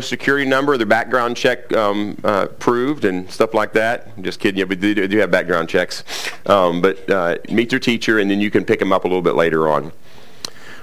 [0.00, 4.20] security number, their background check um, uh, proved, and stuff like that.
[4.22, 6.04] Just kidding you, but they do, have background checks.
[6.46, 9.22] Um, but uh, meet your teacher, and then you can pick them up a little
[9.22, 9.92] bit later on.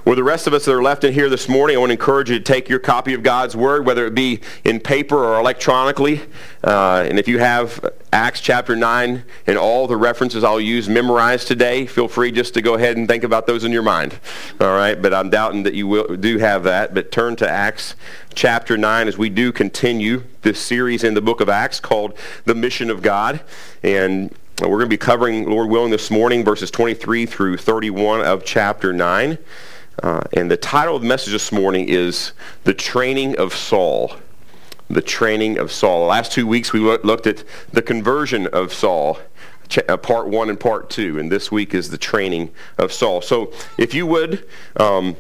[0.04, 1.94] Well, the rest of us that are left in here this morning, I want to
[1.94, 5.40] encourage you to take your copy of God's Word, whether it be in paper or
[5.40, 6.22] electronically.
[6.64, 11.48] Uh, and if you have Acts chapter 9 and all the references I'll use memorized
[11.48, 14.18] today, feel free just to go ahead and think about those in your mind.
[14.60, 16.96] All right, but I'm doubting that you will, do have that.
[16.96, 17.96] But turn to Acts
[18.34, 22.56] chapter 9 as we do continue this series in the book of Acts called The
[22.56, 23.42] Mission of God.
[23.84, 28.44] And we're going to be covering, Lord willing, this morning verses 23 through 31 of
[28.44, 29.38] chapter 9.
[30.02, 32.32] Uh, and the title of the message this morning is
[32.64, 34.16] The Training of Saul.
[34.90, 36.02] The Training of Saul.
[36.02, 39.20] The last two weeks we looked at the conversion of Saul,
[39.88, 41.20] uh, part one and part two.
[41.20, 43.22] And this week is the training of Saul.
[43.22, 45.16] So if you would, um,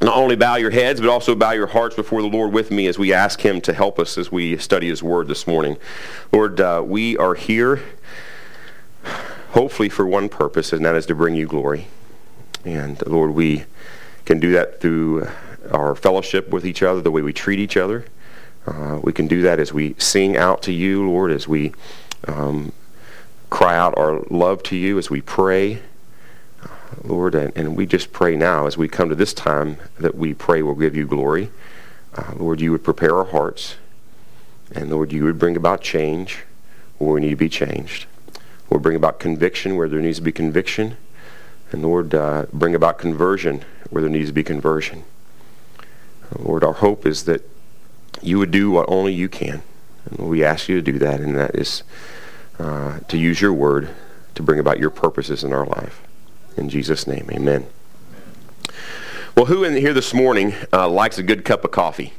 [0.00, 2.86] not only bow your heads, but also bow your hearts before the Lord with me
[2.86, 5.76] as we ask him to help us as we study his word this morning.
[6.32, 7.80] Lord, uh, we are here
[9.50, 11.86] hopefully for one purpose, and that is to bring you glory.
[12.64, 13.64] And Lord, we
[14.24, 15.28] can do that through
[15.70, 18.04] our fellowship with each other, the way we treat each other.
[18.66, 21.72] Uh, we can do that as we sing out to you, Lord, as we
[22.28, 22.72] um,
[23.50, 25.80] cry out our love to you, as we pray.
[26.62, 26.68] Uh,
[27.02, 30.32] Lord, and, and, we just pray now as we come to this time that we
[30.32, 31.50] pray will give you glory.
[32.14, 33.76] Uh, Lord, you would prepare our hearts.
[34.74, 36.44] And Lord, you would bring about change
[36.98, 38.06] where we need to be changed.
[38.70, 40.96] Lord, bring about conviction where there needs to be conviction.
[41.72, 45.04] And Lord, uh, bring about conversion where there needs to be conversion.
[46.38, 47.48] Lord, our hope is that
[48.20, 49.62] you would do what only you can.
[50.04, 51.82] And we ask you to do that, and that is
[52.58, 53.90] uh, to use your word
[54.34, 56.02] to bring about your purposes in our life.
[56.56, 57.66] In Jesus' name, amen.
[59.36, 62.12] Well, who in here this morning uh, likes a good cup of coffee?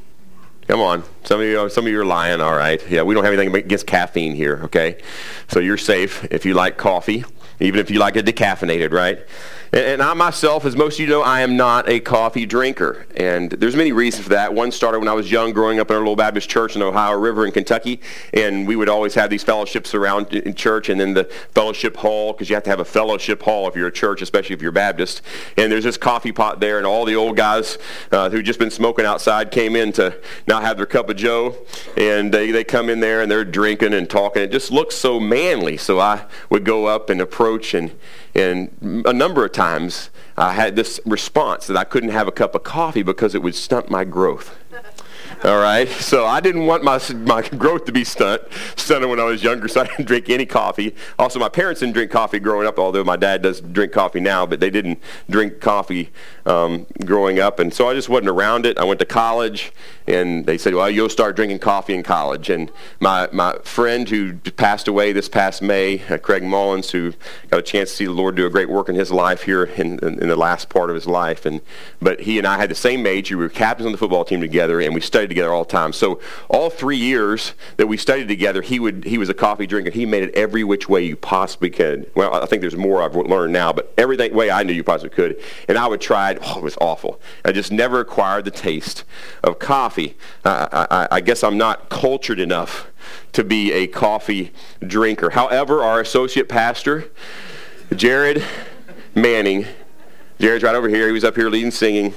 [0.66, 1.04] Come on.
[1.24, 2.40] Some of you, some of you are lying.
[2.40, 2.82] All right.
[2.88, 4.62] Yeah, we don't have anything against caffeine here.
[4.64, 5.00] Okay,
[5.48, 7.24] so you're safe if you like coffee,
[7.60, 9.24] even if you like it decaffeinated, right?
[9.72, 13.06] And I myself, as most of you know, I am not a coffee drinker.
[13.16, 14.54] And there's many reasons for that.
[14.54, 17.18] One started when I was young, growing up in our little Baptist church in Ohio
[17.18, 18.00] River in Kentucky.
[18.32, 21.24] And we would always have these fellowships around in church and then the
[21.54, 24.54] fellowship hall, because you have to have a fellowship hall if you're a church, especially
[24.54, 25.22] if you're Baptist.
[25.56, 27.78] And there's this coffee pot there, and all the old guys
[28.12, 30.16] uh, who'd just been smoking outside came in to
[30.46, 31.56] now have their cup of joe.
[31.96, 34.42] And they, they come in there and they're drinking and talking.
[34.42, 35.76] It just looks so manly.
[35.76, 37.92] So I would go up and approach and
[38.34, 42.54] and a number of times I had this response that I couldn't have a cup
[42.54, 44.56] of coffee because it would stunt my growth.
[45.44, 45.88] All right.
[45.88, 48.42] So I didn't want my, my growth to be stunt,
[48.76, 50.94] stunted when I was younger, so I didn't drink any coffee.
[51.18, 54.46] Also, my parents didn't drink coffee growing up, although my dad does drink coffee now,
[54.46, 56.10] but they didn't drink coffee
[56.46, 57.58] um, growing up.
[57.58, 58.78] And so I just wasn't around it.
[58.78, 59.72] I went to college,
[60.06, 62.50] and they said, well, you'll start drinking coffee in college.
[62.50, 62.70] And
[63.00, 67.14] my, my friend who passed away this past May, uh, Craig Mullins, who
[67.50, 69.64] got a chance to see the Lord do a great work in his life here
[69.64, 71.46] in, in, in the last part of his life.
[71.46, 71.62] And,
[72.02, 73.38] but he and I had the same major.
[73.38, 75.94] We were captains on the football team together, and we studied together all the time.
[75.94, 79.90] So all three years that we studied together, he would he was a coffee drinker.
[79.90, 82.10] He made it every which way you possibly could.
[82.14, 85.14] Well, I think there's more I've learned now, but every way I knew you possibly
[85.14, 85.40] could.
[85.66, 86.38] And I would try it.
[86.42, 87.20] Oh, it was awful.
[87.44, 89.04] I just never acquired the taste
[89.42, 89.93] of coffee.
[90.44, 92.90] I, I, I guess I'm not cultured enough
[93.32, 94.52] to be a coffee
[94.86, 95.30] drinker.
[95.30, 97.10] However, our associate pastor,
[97.94, 98.44] Jared
[99.14, 99.66] Manning,
[100.40, 101.06] Jared's right over here.
[101.06, 102.14] He was up here leading singing.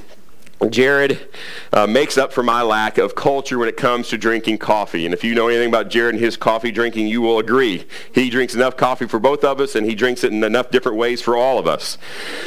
[0.70, 1.30] Jared
[1.72, 5.06] uh, makes up for my lack of culture when it comes to drinking coffee.
[5.06, 7.86] And if you know anything about Jared and his coffee drinking, you will agree.
[8.12, 10.98] He drinks enough coffee for both of us, and he drinks it in enough different
[10.98, 12.00] ways for all of us.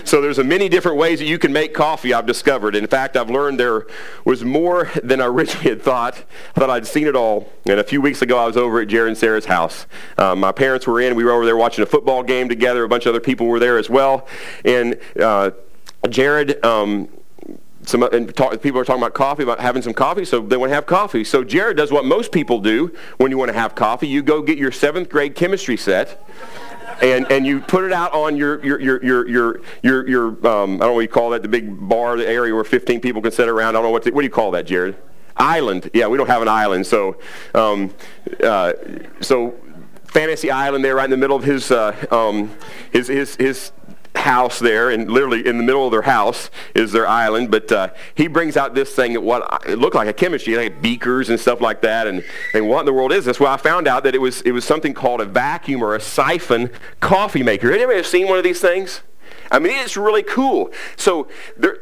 [0.02, 2.74] So there's a many different ways that you can make coffee, I've discovered.
[2.74, 3.86] In fact, I've learned there
[4.24, 6.24] was more than I originally had thought.
[6.56, 7.48] I thought I'd seen it all.
[7.66, 9.86] And a few weeks ago, I was over at Jared and Sarah's house.
[10.18, 11.14] Uh, my parents were in.
[11.14, 12.82] We were over there watching a football game together.
[12.82, 14.26] A bunch of other people were there as well.
[14.64, 15.52] And uh,
[16.08, 16.64] Jared...
[16.64, 17.08] Um,
[17.84, 20.70] some and talk, people are talking about coffee, about having some coffee, so they want
[20.70, 21.24] to have coffee.
[21.24, 24.06] So Jared does what most people do when you want to have coffee.
[24.06, 26.26] You go get your seventh grade chemistry set.
[27.02, 30.74] And, and you put it out on your your your your your your, your um,
[30.74, 33.22] I don't know what you call that the big bar the area where 15 people
[33.22, 34.96] can sit around I don't know what to, what do you call that Jared
[35.34, 37.16] island yeah we don't have an island so
[37.54, 37.94] um,
[38.44, 38.74] uh,
[39.22, 39.54] so
[40.04, 42.50] Fantasy Island there right in the middle of his uh, um,
[42.92, 43.72] his his his
[44.16, 47.50] house there, and literally in the middle of their house is their island.
[47.50, 50.82] But uh, he brings out this thing that what it looked like a chemistry, like
[50.82, 52.06] beakers and stuff like that.
[52.06, 52.24] And,
[52.54, 53.40] and what in the world is this?
[53.40, 56.00] Well, I found out that it was it was something called a vacuum or a
[56.00, 56.70] siphon
[57.00, 57.72] coffee maker.
[57.72, 59.02] Anybody have seen one of these things?
[59.50, 60.70] I mean, it's really cool.
[60.96, 61.28] So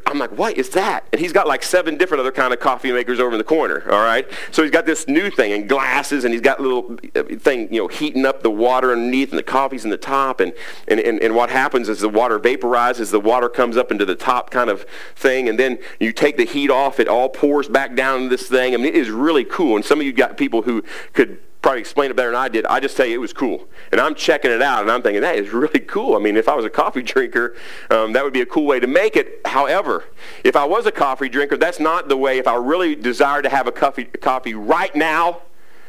[0.07, 1.07] I'm like, what is that?
[1.13, 3.83] And he's got like seven different other kind of coffee makers over in the corner,
[3.91, 4.27] all right?
[4.53, 7.81] So he's got this new thing and glasses, and he's got little uh, thing, you
[7.81, 10.41] know, heating up the water underneath, and the coffee's in the top.
[10.41, 10.53] And,
[10.87, 14.15] and, and, and what happens is the water vaporizes, the water comes up into the
[14.15, 17.95] top kind of thing, and then you take the heat off, it all pours back
[17.95, 18.75] down into this thing.
[18.75, 19.77] I mean, it is really cool.
[19.77, 20.83] And some of you got people who
[21.13, 22.67] could probably explain it better than I did.
[22.67, 23.69] I just tell you it was cool.
[23.91, 26.15] And I'm checking it out and I'm thinking that is really cool.
[26.15, 27.57] I mean, if I was a coffee drinker,
[27.91, 29.41] um, that would be a cool way to make it.
[29.45, 30.05] However,
[30.45, 32.39] if I was a coffee drinker, that's not the way.
[32.39, 35.43] If I really desired to have a coffee, coffee right now,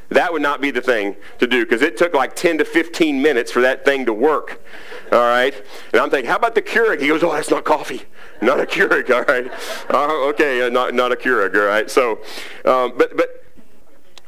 [0.10, 3.22] that would not be the thing to do because it took like 10 to 15
[3.22, 4.64] minutes for that thing to work.
[5.12, 5.54] All right?
[5.94, 7.00] And I'm thinking, how about the Keurig?
[7.00, 8.04] He goes, oh, that's not coffee.
[8.42, 9.52] Not a Keurig, all right?
[9.94, 11.92] Uh, okay, uh, not, not a Keurig, all right?
[11.92, 12.20] So,
[12.64, 13.44] um, but, but,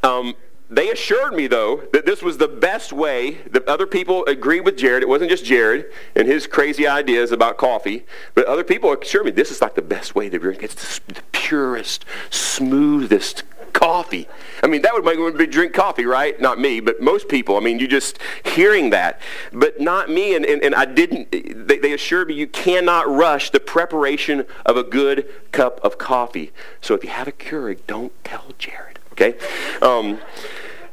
[0.04, 0.36] um,
[0.72, 3.40] they assured me, though, that this was the best way.
[3.52, 5.04] that other people agreed with Jared.
[5.04, 9.32] It wasn't just Jared and his crazy ideas about coffee, but other people assured me
[9.32, 10.64] this is like the best way to drink.
[10.64, 14.28] It's the purest, smoothest coffee.
[14.64, 16.40] I mean, that would make me drink coffee, right?
[16.40, 17.58] Not me, but most people.
[17.58, 19.20] I mean, you just hearing that.
[19.52, 23.50] But not me, and, and, and I didn't, they, they assured me you cannot rush
[23.50, 26.52] the preparation of a good cup of coffee.
[26.80, 29.38] So if you have a Keurig, don't tell Jared, okay?
[29.82, 30.20] Um,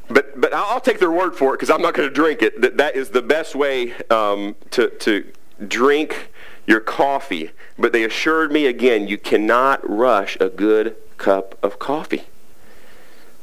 [0.09, 2.61] but but I'll take their word for it because I'm not going to drink it.
[2.61, 5.31] That that is the best way um, to to
[5.67, 6.31] drink
[6.67, 7.51] your coffee.
[7.79, 12.25] But they assured me again, you cannot rush a good cup of coffee.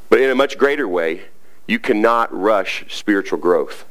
[0.08, 1.22] But in a much greater way,
[1.66, 3.84] you cannot rush spiritual growth.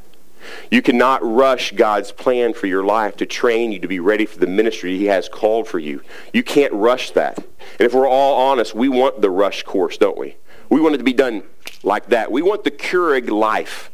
[0.70, 4.38] You cannot rush God's plan for your life to train you to be ready for
[4.38, 6.02] the ministry He has called for you.
[6.34, 7.38] You can't rush that.
[7.38, 10.36] And if we're all honest, we want the rush course, don't we?
[10.70, 11.44] We want it to be done
[11.84, 12.32] like that.
[12.32, 13.92] We want the Keurig life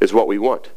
[0.00, 0.70] is what we want.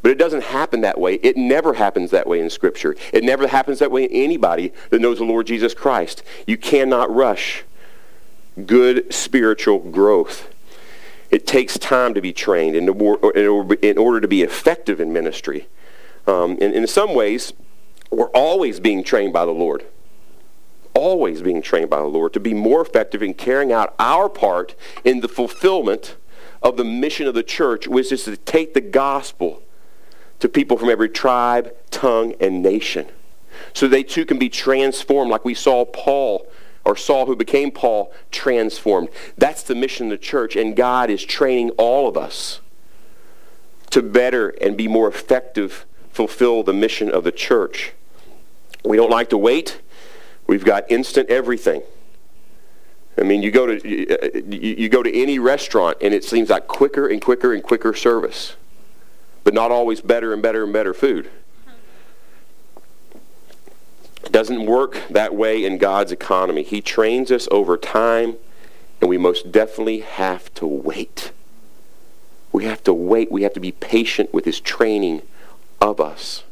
[0.00, 1.14] But it doesn't happen that way.
[1.14, 2.94] It never happens that way in Scripture.
[3.12, 6.22] It never happens that way in anybody that knows the Lord Jesus Christ.
[6.46, 7.64] You cannot rush
[8.66, 10.48] good spiritual growth.
[11.30, 15.66] It takes time to be trained in, order to be effective in ministry.
[16.26, 17.52] Um, and in some ways,
[18.10, 19.84] we're always being trained by the Lord
[20.94, 24.74] always being trained by the Lord to be more effective in carrying out our part
[25.04, 26.16] in the fulfillment
[26.62, 29.62] of the mission of the church, which is to take the gospel
[30.38, 33.06] to people from every tribe, tongue, and nation.
[33.74, 36.46] So they too can be transformed like we saw Paul
[36.84, 39.08] or Saul who became Paul transformed.
[39.38, 42.60] That's the mission of the church, and God is training all of us
[43.90, 47.92] to better and be more effective fulfill the mission of the church.
[48.84, 49.80] We don't like to wait.
[50.46, 51.82] We've got instant everything.
[53.18, 56.66] I mean, you go to uh, you go to any restaurant and it seems like
[56.66, 58.56] quicker and quicker and quicker service,
[59.44, 61.30] but not always better and better and better food.
[64.24, 66.62] It doesn't work that way in God's economy.
[66.62, 68.36] He trains us over time,
[69.00, 71.32] and we most definitely have to wait.
[72.52, 73.32] We have to wait.
[73.32, 75.22] We have to be patient with His training
[75.80, 76.44] of us.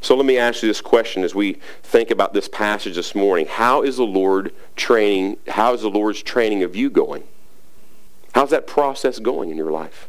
[0.00, 3.46] So let me ask you this question as we think about this passage this morning.
[3.46, 7.24] How is the Lord training, how is the Lord's training of you going?
[8.32, 10.08] How's that process going in your life?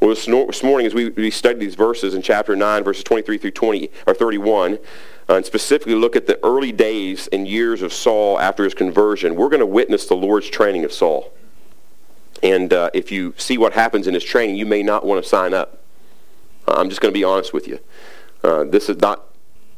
[0.00, 3.50] Well, this, morning as we, we study these verses in chapter 9, verses 23 through
[3.50, 8.38] 20, or 31, uh, and specifically look at the early days and years of Saul
[8.38, 11.32] after his conversion, we're going to witness the Lord's training of Saul.
[12.44, 15.28] And uh, if you see what happens in his training, you may not want to
[15.28, 15.82] sign up.
[16.68, 17.80] I'm just going to be honest with you.
[18.42, 19.28] Uh, this is not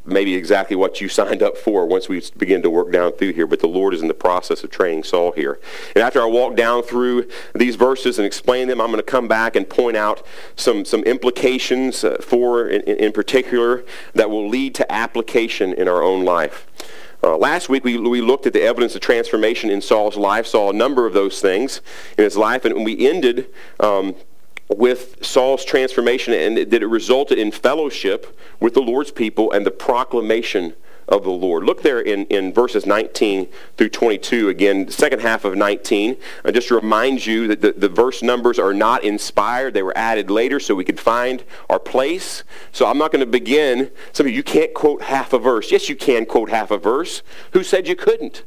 [0.05, 3.47] maybe exactly what you signed up for once we begin to work down through here,
[3.47, 5.59] but the Lord is in the process of training Saul here.
[5.95, 9.27] And after I walk down through these verses and explain them, I'm going to come
[9.27, 10.25] back and point out
[10.55, 16.01] some, some implications uh, for, in, in, particular, that will lead to application in our
[16.01, 16.67] own life.
[17.23, 20.71] Uh, last week we, we looked at the evidence of transformation in Saul's life, saw
[20.71, 21.81] a number of those things
[22.17, 23.47] in his life, and we ended
[23.79, 24.15] um,
[24.75, 29.71] with Saul's transformation and that it resulted in fellowship with the Lord's people and the
[29.71, 30.75] proclamation
[31.11, 31.63] of the Lord.
[31.63, 33.47] Look there in, in verses 19
[33.77, 36.15] through 22 again, second half of 19.
[36.45, 39.73] Uh, just to remind you that the, the verse numbers are not inspired.
[39.73, 42.43] They were added later so we could find our place.
[42.71, 43.91] So I'm not going to begin.
[44.13, 45.71] Some of you can't quote half a verse.
[45.71, 47.23] Yes, you can quote half a verse.
[47.51, 48.43] Who said you couldn't?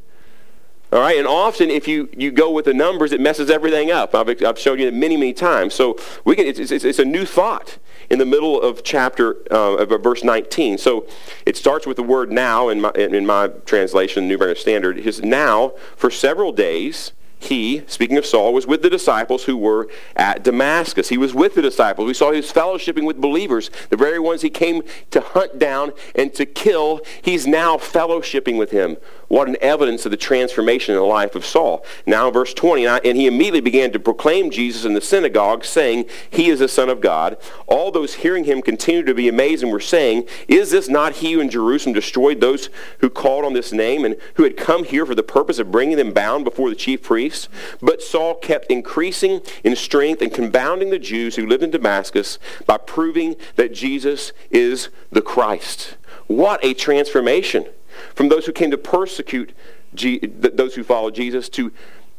[0.95, 4.15] All right, and often if you, you go with the numbers, it messes everything up.
[4.15, 5.73] I've, I've shown you that many, many times.
[5.73, 9.75] So we can, it's, it's, it's a new thought in the middle of chapter, uh,
[9.75, 10.77] of verse 19.
[10.77, 11.05] So
[11.45, 14.97] it starts with the word now in my, in my translation, New American Standard.
[14.97, 17.11] It is now for several days
[17.45, 21.09] he, speaking of Saul, was with the disciples who were at Damascus.
[21.09, 22.07] He was with the disciples.
[22.07, 25.91] We saw he was fellowshipping with believers, the very ones he came to hunt down
[26.15, 27.01] and to kill.
[27.21, 28.97] He's now fellowshipping with him.
[29.27, 31.83] What an evidence of the transformation in the life of Saul.
[32.05, 36.49] Now, verse 20, and he immediately began to proclaim Jesus in the synagogue, saying, He
[36.49, 37.37] is the Son of God.
[37.65, 41.33] All those hearing him continued to be amazed and were saying, Is this not he
[41.33, 45.05] who in Jerusalem destroyed those who called on this name and who had come here
[45.05, 47.49] for the purpose of bringing them bound before the chief priests?
[47.81, 52.77] But Saul kept increasing in strength and confounding the Jews who lived in Damascus by
[52.77, 55.97] proving that Jesus is the Christ.
[56.27, 57.67] What a transformation!
[58.13, 59.53] From those who came to persecute
[59.93, 61.71] those who follow Jesus to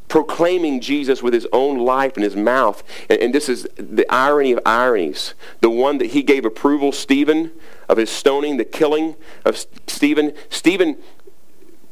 [0.09, 2.83] proclaiming Jesus with his own life and his mouth.
[3.11, 5.35] And, and, this is the irony of ironies.
[5.61, 7.51] The one that he gave approval, Stephen,
[7.89, 10.33] of his stoning, the killing of Stephen.
[10.49, 10.97] Stephen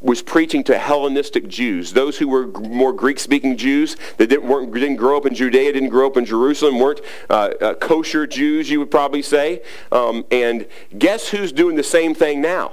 [0.01, 4.97] was preaching to Hellenistic Jews, those who were more Greek-speaking Jews that didn't, weren't, didn't
[4.97, 7.01] grow up in Judea, didn't grow up in Jerusalem, weren't
[7.31, 9.63] uh, uh, kosher Jews, you would probably say.
[9.91, 10.67] Um, and
[10.99, 12.73] guess who's doing the same thing now?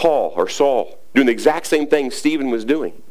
[0.00, 3.02] Paul or Saul doing the exact same thing Stephen was doing.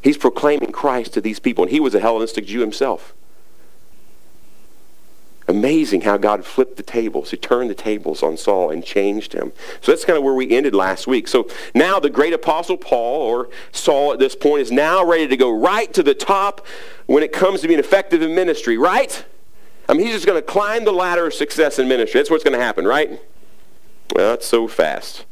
[0.00, 3.12] He's proclaiming Christ to these people, and he was a Hellenistic Jew himself.
[5.48, 7.32] Amazing how God flipped the tables.
[7.32, 9.50] He turned the tables on Saul and changed him.
[9.80, 11.26] So that's kind of where we ended last week.
[11.26, 15.36] So now the great apostle Paul, or Saul at this point, is now ready to
[15.36, 16.64] go right to the top
[17.06, 19.24] when it comes to being effective in ministry, right?
[19.88, 22.20] I mean, he's just going to climb the ladder of success in ministry.
[22.20, 23.20] That's what's going to happen, right?
[24.14, 25.24] That's so fast.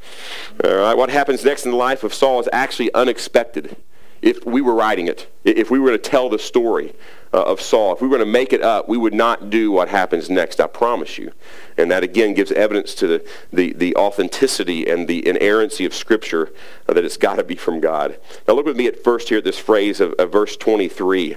[0.65, 3.77] All right, what happens next in the life of Saul is actually unexpected.
[4.21, 6.95] If we were writing it, if we were to tell the story
[7.35, 9.73] uh, of Saul, if we were going to make it up, we would not do
[9.73, 11.33] what happens next, I promise you.
[11.77, 16.53] And that again gives evidence to the, the, the authenticity and the inerrancy of Scripture
[16.89, 18.19] uh, that it's got to be from God.
[18.47, 21.37] Now look with me at first here at this phrase of, of verse 23.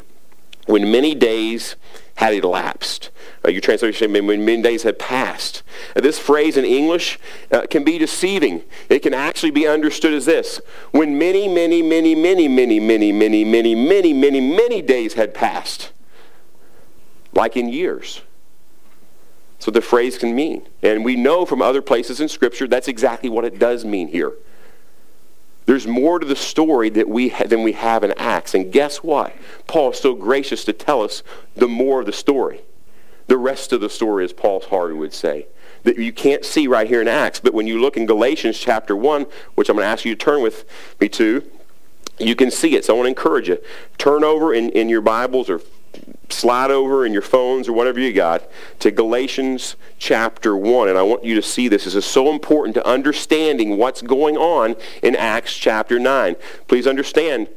[0.67, 1.75] When many days
[2.15, 3.11] had elapsed.
[3.43, 5.63] Uh, your translation when many days had passed.
[5.95, 7.19] Uh, this phrase in English
[7.51, 8.63] uh, can be deceiving.
[8.89, 10.61] It can actually be understood as this.
[10.91, 15.91] When many, many, many, many, many, many, many, many, many, many, many days had passed.
[17.33, 18.21] Like in years.
[19.57, 20.67] That's what the phrase can mean.
[20.81, 24.33] And we know from other places in Scripture that's exactly what it does mean here.
[25.65, 28.53] There's more to the story that we ha- than we have in Acts.
[28.53, 29.35] And guess what?
[29.67, 31.23] Paul is so gracious to tell us
[31.55, 32.61] the more of the story.
[33.27, 35.47] The rest of the story, as Paul Harvey would say,
[35.83, 37.39] that you can't see right here in Acts.
[37.39, 40.23] But when you look in Galatians chapter 1, which I'm going to ask you to
[40.23, 40.65] turn with
[40.99, 41.43] me to,
[42.19, 42.85] you can see it.
[42.85, 43.57] So I want to encourage you.
[43.97, 45.61] Turn over in, in your Bibles or
[46.29, 48.43] slide over in your phones or whatever you got
[48.79, 50.89] to Galatians chapter 1.
[50.89, 51.85] And I want you to see this.
[51.85, 56.35] This is so important to understanding what's going on in Acts chapter 9.
[56.67, 57.47] Please understand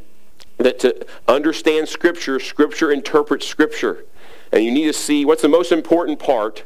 [0.58, 4.04] that to understand Scripture, Scripture interprets Scripture.
[4.52, 6.64] And you need to see what's the most important part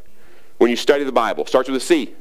[0.59, 1.47] when you study the Bible.
[1.47, 2.15] Starts with a C.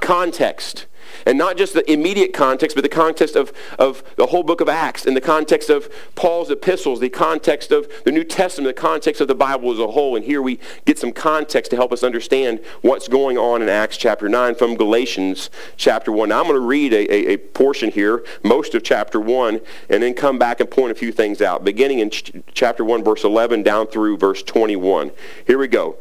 [0.00, 0.86] Context.
[1.26, 4.68] And not just the immediate context, but the context of, of the whole book of
[4.68, 9.20] Acts, in the context of Paul's epistles, the context of the New Testament, the context
[9.20, 10.16] of the Bible as a whole.
[10.16, 13.96] And here we get some context to help us understand what's going on in Acts
[13.96, 16.28] chapter 9 from Galatians chapter 1.
[16.28, 20.02] Now I'm going to read a, a, a portion here, most of chapter 1, and
[20.02, 23.24] then come back and point a few things out, beginning in ch- chapter 1, verse
[23.24, 25.10] 11, down through verse 21.
[25.46, 25.96] Here we go.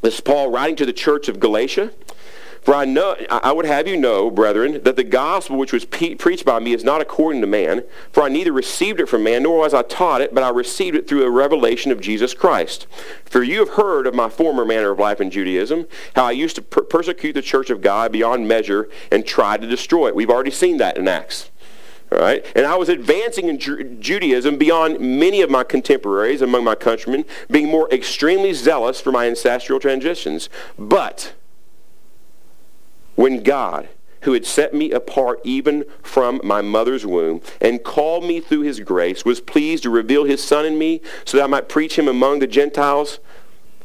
[0.00, 1.92] This is Paul writing to the church of Galatia.
[2.62, 6.14] For I know, I would have you know, brethren, that the gospel which was pe-
[6.14, 7.84] preached by me is not according to man.
[8.12, 10.96] For I neither received it from man, nor was I taught it, but I received
[10.96, 12.86] it through a revelation of Jesus Christ.
[13.24, 16.56] For you have heard of my former manner of life in Judaism, how I used
[16.56, 20.14] to per- persecute the church of God beyond measure and tried to destroy it.
[20.14, 21.50] We've already seen that in Acts.
[22.10, 22.44] All right?
[22.56, 27.24] And I was advancing in Ju- Judaism beyond many of my contemporaries among my countrymen,
[27.50, 30.48] being more extremely zealous for my ancestral traditions.
[30.78, 31.34] But
[33.18, 33.88] when God,
[34.20, 38.78] who had set me apart even from my mother's womb and called me through his
[38.78, 42.06] grace, was pleased to reveal his Son in me so that I might preach him
[42.06, 43.18] among the Gentiles,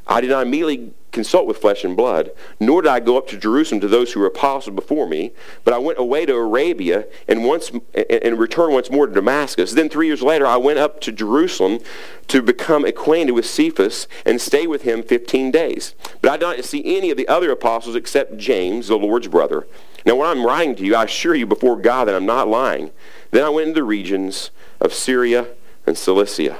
[0.05, 3.37] I did not immediately consult with flesh and blood, nor did I go up to
[3.37, 5.31] Jerusalem to those who were apostles before me,
[5.63, 9.71] but I went away to Arabia and once and returned once more to Damascus.
[9.71, 11.79] Then three years later, I went up to Jerusalem
[12.27, 15.95] to become acquainted with Cephas and stay with him 15 days.
[16.21, 19.67] But I did not see any of the other apostles except James, the Lord's brother.
[20.05, 22.91] Now, when I'm writing to you, I assure you before God that I'm not lying.
[23.31, 24.51] Then I went into the regions
[24.81, 25.47] of Syria
[25.85, 26.59] and Cilicia.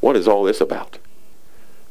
[0.00, 0.98] What is all this about?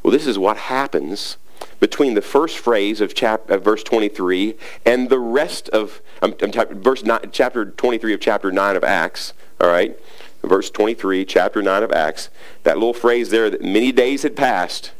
[0.08, 1.36] Well, this is what happens
[1.82, 7.04] between the first phrase of, chap- of verse 23 and the rest of um, verse
[7.04, 9.34] nine, chapter 23 of chapter 9 of Acts.
[9.60, 10.00] All right,
[10.42, 12.30] verse 23, chapter 9 of Acts.
[12.64, 14.94] That little phrase there that many days had passed.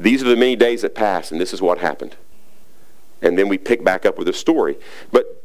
[0.00, 2.16] These are the many days that passed, and this is what happened.
[3.20, 4.78] And then we pick back up with the story.
[5.12, 5.35] But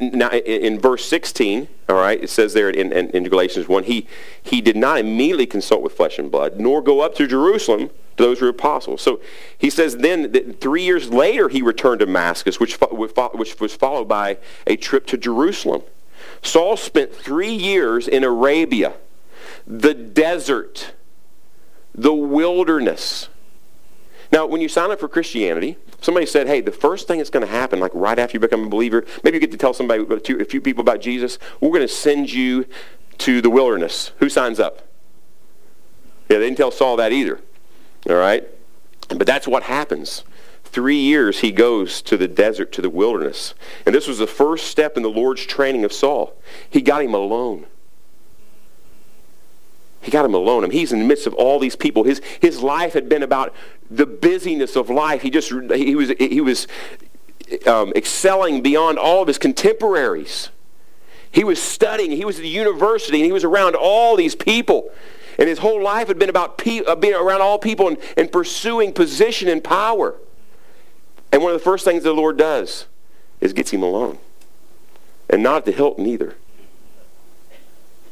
[0.00, 4.06] now in, verse 16, all right, it says there in, in, in Galatians 1, he,
[4.42, 8.22] he did not immediately consult with flesh and blood, nor go up to Jerusalem to
[8.22, 9.02] those who were apostles.
[9.02, 9.20] So
[9.56, 14.08] he says then that three years later he returned to Damascus, which, which was followed
[14.08, 15.82] by a trip to Jerusalem.
[16.42, 18.94] Saul spent three years in Arabia,
[19.66, 20.92] the desert,
[21.94, 23.28] the wilderness.
[24.32, 27.46] Now, when you sign up for Christianity, somebody said, hey, the first thing that's going
[27.46, 30.04] to happen, like right after you become a believer, maybe you get to tell somebody,
[30.08, 32.66] a few people about Jesus, we're going to send you
[33.18, 34.12] to the wilderness.
[34.18, 34.82] Who signs up?
[36.28, 37.40] Yeah, they didn't tell Saul that either.
[38.08, 38.46] All right?
[39.08, 40.24] But that's what happens.
[40.64, 43.54] Three years he goes to the desert, to the wilderness.
[43.86, 46.36] And this was the first step in the Lord's training of Saul.
[46.68, 47.66] He got him alone.
[50.06, 50.62] He got him alone.
[50.62, 52.04] I mean, he's in the midst of all these people.
[52.04, 53.52] His, his life had been about
[53.90, 55.22] the busyness of life.
[55.22, 56.68] He just he was he was
[57.66, 60.50] um, excelling beyond all of his contemporaries.
[61.32, 62.12] He was studying.
[62.12, 64.92] He was at the university, and he was around all these people.
[65.40, 68.30] And his whole life had been about pe- uh, being around all people and, and
[68.30, 70.14] pursuing position and power.
[71.32, 72.86] And one of the first things the Lord does
[73.40, 74.18] is gets him alone.
[75.28, 76.36] And not at the Hilton either.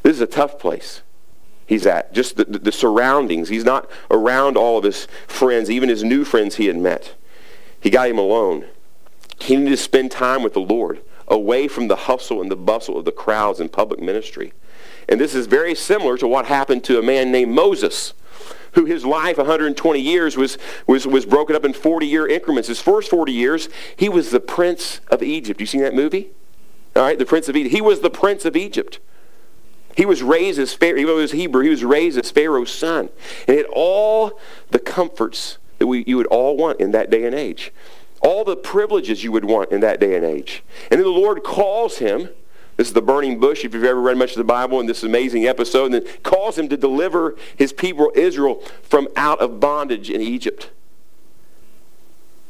[0.02, 1.02] This is a tough place
[1.66, 3.48] he's at, just the, the, surroundings.
[3.48, 7.14] He's not around all of his friends, even his new friends he had met.
[7.80, 8.66] He got him alone.
[9.40, 12.98] He needed to spend time with the Lord, away from the hustle and the bustle
[12.98, 14.52] of the crowds and public ministry.
[15.08, 18.14] And this is very similar to what happened to a man named Moses,
[18.72, 22.68] who his life, 120 years, was, was, was broken up in 40-year increments.
[22.68, 25.60] His first 40 years, he was the prince of Egypt.
[25.60, 26.30] You seen that movie?
[26.96, 27.74] All right, the prince of Egypt.
[27.74, 28.98] He was the prince of Egypt.
[29.96, 33.10] He was raised as Pharaoh, he was Hebrew, he was raised as Pharaoh's son.
[33.46, 37.34] And had all the comforts that we, you would all want in that day and
[37.34, 37.72] age.
[38.20, 40.62] All the privileges you would want in that day and age.
[40.90, 42.30] And then the Lord calls him,
[42.76, 45.04] this is the burning bush, if you've ever read much of the Bible in this
[45.04, 50.10] amazing episode, and then calls him to deliver his people Israel from out of bondage
[50.10, 50.70] in Egypt.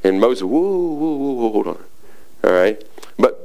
[0.02, 1.85] And Moses, whoa, whoa, whoa, hold on.
[2.44, 2.83] All right?
[3.18, 3.43] But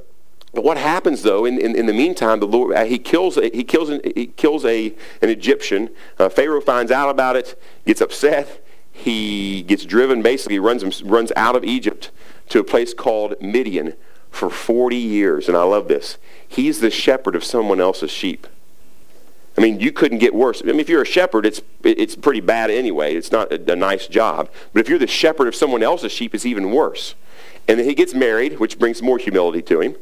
[0.54, 1.46] but what happens though?
[1.46, 4.88] In, in, in, the meantime, the Lord uh, he kills he kills he kills a
[5.22, 5.90] an Egyptian.
[6.18, 8.66] Uh, Pharaoh finds out about it, gets upset.
[8.92, 12.12] He gets driven, basically runs runs out of Egypt
[12.50, 13.94] to a place called Midian
[14.32, 15.48] for 40 years.
[15.48, 16.18] And I love this.
[16.48, 18.48] He's the shepherd of someone else's sheep.
[19.58, 20.62] I mean, you couldn't get worse.
[20.62, 23.16] I mean, if you're a shepherd, it's it's pretty bad anyway.
[23.16, 24.50] It's not a, a nice job.
[24.74, 27.16] But if you're the shepherd of someone else's sheep, it's even worse.
[27.68, 29.96] And then he gets married, which brings more humility to him.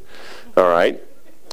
[0.57, 1.01] All right?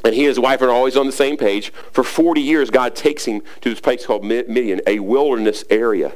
[0.04, 1.72] And he and his wife are always on the same page.
[1.92, 6.14] For 40 years, God takes him to this place called Midian, a wilderness area,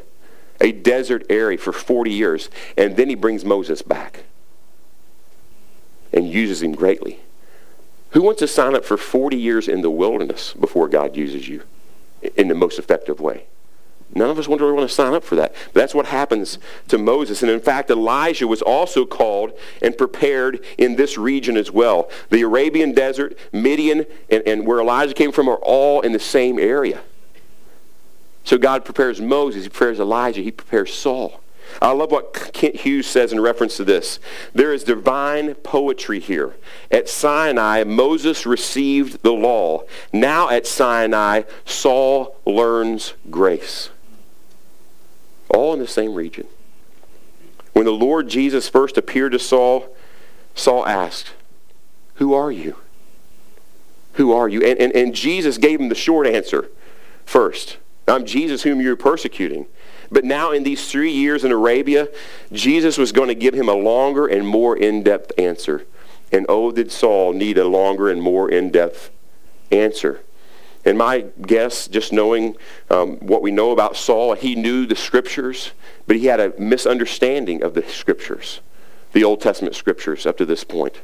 [0.60, 2.50] a desert area for 40 years.
[2.76, 4.24] And then he brings Moses back
[6.12, 7.20] and uses him greatly.
[8.10, 11.62] Who wants to sign up for 40 years in the wilderness before God uses you
[12.36, 13.44] in the most effective way?
[14.14, 15.54] None of us to, want to sign up for that.
[15.72, 17.42] But that's what happens to Moses.
[17.42, 22.08] And in fact, Elijah was also called and prepared in this region as well.
[22.30, 26.58] The Arabian desert, Midian, and, and where Elijah came from are all in the same
[26.58, 27.00] area.
[28.44, 31.42] So God prepares Moses, he prepares Elijah, he prepares Saul.
[31.82, 34.20] I love what Kent Hughes says in reference to this.
[34.54, 36.54] There is divine poetry here.
[36.90, 39.82] At Sinai, Moses received the law.
[40.10, 43.90] Now at Sinai, Saul learns grace
[45.50, 46.46] all in the same region.
[47.72, 49.94] When the Lord Jesus first appeared to Saul,
[50.54, 51.32] Saul asked,
[52.14, 52.76] Who are you?
[54.14, 54.62] Who are you?
[54.62, 56.68] And, and, and Jesus gave him the short answer
[57.24, 57.78] first.
[58.08, 59.66] I'm Jesus whom you're persecuting.
[60.10, 62.08] But now in these three years in Arabia,
[62.50, 65.86] Jesus was going to give him a longer and more in-depth answer.
[66.32, 69.10] And oh, did Saul need a longer and more in-depth
[69.70, 70.22] answer.
[70.84, 72.56] And my guess, just knowing
[72.90, 75.72] um, what we know about Saul, he knew the scriptures,
[76.06, 78.60] but he had a misunderstanding of the scriptures,
[79.12, 81.00] the Old Testament scriptures up to this point.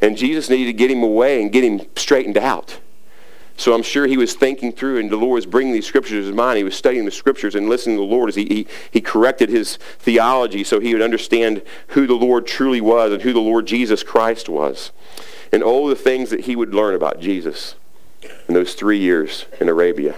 [0.00, 2.80] And Jesus needed to get him away and get him straightened out.
[3.56, 6.28] So I'm sure he was thinking through, and the Lord was bringing these scriptures to
[6.28, 6.56] his mind.
[6.56, 9.50] He was studying the scriptures and listening to the Lord as he, he, he corrected
[9.50, 13.66] his theology so he would understand who the Lord truly was and who the Lord
[13.66, 14.92] Jesus Christ was.
[15.52, 17.74] And all the things that he would learn about Jesus
[18.48, 20.16] in those three years in Arabia,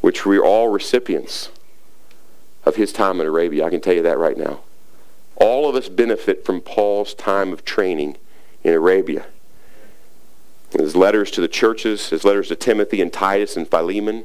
[0.00, 1.50] which we're all recipients
[2.64, 3.64] of his time in Arabia.
[3.64, 4.60] I can tell you that right now.
[5.36, 8.16] All of us benefit from Paul's time of training
[8.62, 9.26] in Arabia.
[10.70, 14.24] His letters to the churches, his letters to Timothy and Titus and Philemon,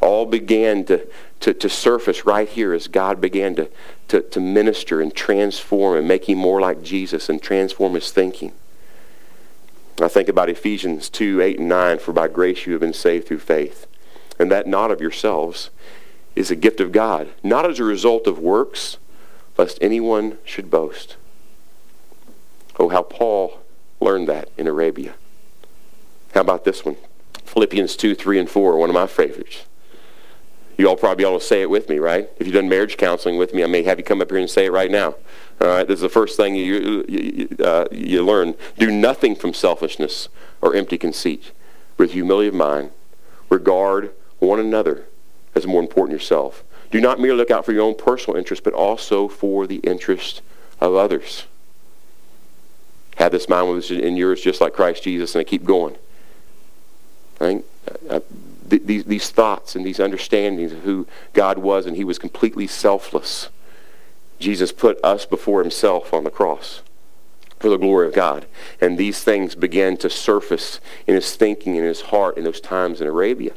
[0.00, 1.06] all began to,
[1.40, 3.70] to, to surface right here as God began to,
[4.08, 8.52] to, to minister and transform and make him more like Jesus and transform his thinking.
[10.00, 13.26] I think about Ephesians 2, 8 and 9, for by grace you have been saved
[13.26, 13.86] through faith.
[14.38, 15.70] And that not of yourselves
[16.34, 18.98] is a gift of God, not as a result of works,
[19.56, 21.16] lest anyone should boast.
[22.78, 23.60] Oh, how Paul
[24.00, 25.14] learned that in Arabia.
[26.34, 26.96] How about this one?
[27.44, 29.64] Philippians 2, 3, and 4 are one of my favorites.
[30.76, 32.28] You all probably to say it with me, right?
[32.38, 34.50] If you've done marriage counseling with me, I may have you come up here and
[34.50, 35.14] say it right now.
[35.60, 38.54] All right, this is the first thing you, you, uh, you learn.
[38.78, 40.28] Do nothing from selfishness
[40.60, 41.52] or empty conceit.
[41.96, 42.90] With humility of mind,
[43.48, 45.04] regard one another
[45.54, 46.62] as more important than yourself.
[46.90, 50.42] Do not merely look out for your own personal interest, but also for the interest
[50.80, 51.46] of others.
[53.16, 55.96] Have this mind which is in yours just like Christ Jesus, and I keep going.
[57.36, 57.64] I think,
[58.10, 58.20] uh,
[58.68, 63.48] these, these thoughts and these understandings of who God was, and he was completely selfless.
[64.38, 66.82] Jesus put us before himself on the cross
[67.58, 68.46] for the glory of God.
[68.80, 73.00] And these things began to surface in his thinking, in his heart, in those times
[73.00, 73.52] in Arabia.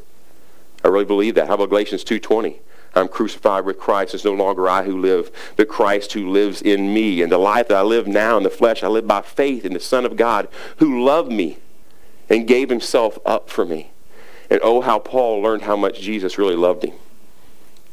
[0.84, 1.48] I really believe that.
[1.48, 2.60] How about Galatians 2.20?
[2.96, 4.13] I'm crucified with Christ.
[4.13, 7.22] It's no longer I who live, but Christ who lives in me.
[7.22, 9.74] And the life that I live now in the flesh, I live by faith in
[9.74, 11.58] the Son of God who loved me
[12.30, 13.92] and gave himself up for me.
[14.50, 16.96] And oh, how Paul learned how much Jesus really loved him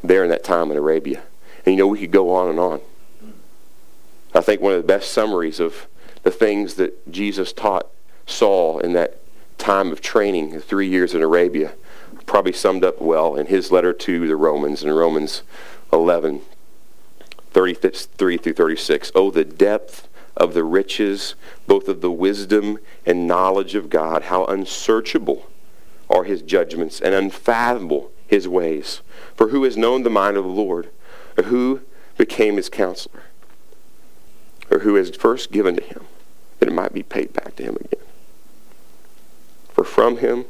[0.03, 1.22] there in that time in Arabia.
[1.66, 2.81] And you know, we could go on and on.
[4.33, 5.88] I think one of the best summaries of
[6.22, 7.87] the things that Jesus taught
[8.24, 9.18] Saul in that
[9.59, 11.72] time of training, the three years in Arabia,
[12.24, 15.42] probably summed up well in his letter to the Romans in Romans
[15.92, 16.42] 11,
[17.50, 19.12] 33 through 36.
[19.14, 21.35] Oh, the depth of the riches,
[21.66, 25.48] both of the wisdom and knowledge of God, how unsearchable
[26.11, 29.00] are his judgments and unfathomable his ways.
[29.35, 30.90] For who has known the mind of the Lord?
[31.44, 31.83] Who
[32.16, 33.22] became his counselor?
[34.70, 36.07] Or who has first given to him
[36.59, 38.05] that it might be paid back to him again?
[39.68, 40.46] For from him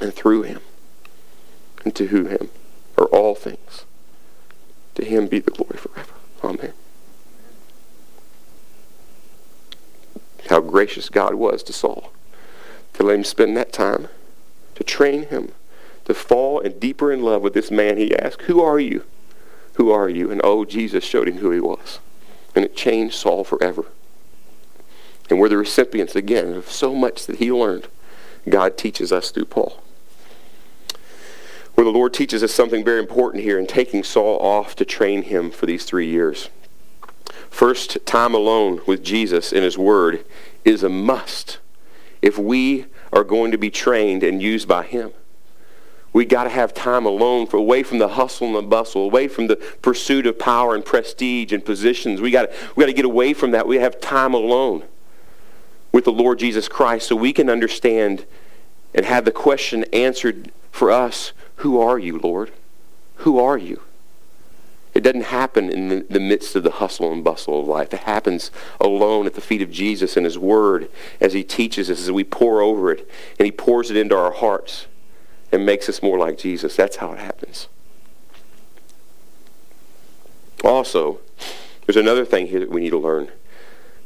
[0.00, 0.60] and through him
[1.84, 2.50] and to who him
[2.98, 3.84] are all things.
[4.96, 6.12] To him be the glory forever.
[6.42, 6.72] Amen.
[10.48, 12.12] How gracious God was to Saul
[12.94, 14.08] to let him spend that time
[14.74, 15.52] to train him
[16.04, 19.04] to fall and deeper in love with this man he asked, Who are you?
[19.78, 20.30] Who are you?
[20.30, 22.00] And oh, Jesus showed him who he was.
[22.54, 23.86] And it changed Saul forever.
[25.30, 27.86] And we're the recipients, again, of so much that he learned.
[28.48, 29.80] God teaches us through Paul.
[31.74, 35.22] Where the Lord teaches us something very important here in taking Saul off to train
[35.22, 36.50] him for these three years.
[37.48, 40.24] First, time alone with Jesus in his word
[40.64, 41.58] is a must
[42.20, 45.12] if we are going to be trained and used by him.
[46.12, 49.28] We got to have time alone for away from the hustle and the bustle, away
[49.28, 52.20] from the pursuit of power and prestige and positions.
[52.20, 53.68] We got we got to get away from that.
[53.68, 54.84] We have time alone
[55.92, 58.24] with the Lord Jesus Christ so we can understand
[58.94, 62.52] and have the question answered for us, who are you, Lord?
[63.16, 63.82] Who are you?
[64.94, 67.92] It doesn't happen in the, the, midst of the hustle and bustle of life.
[67.92, 70.88] It happens alone at the feet of Jesus and his word
[71.20, 74.32] as he teaches us, as we pour over it, and he pours it into our
[74.32, 74.86] hearts
[75.50, 76.76] and makes us more like Jesus.
[76.76, 77.68] That's how it happens.
[80.64, 81.20] Also,
[81.86, 83.30] there's another thing here that we need to learn.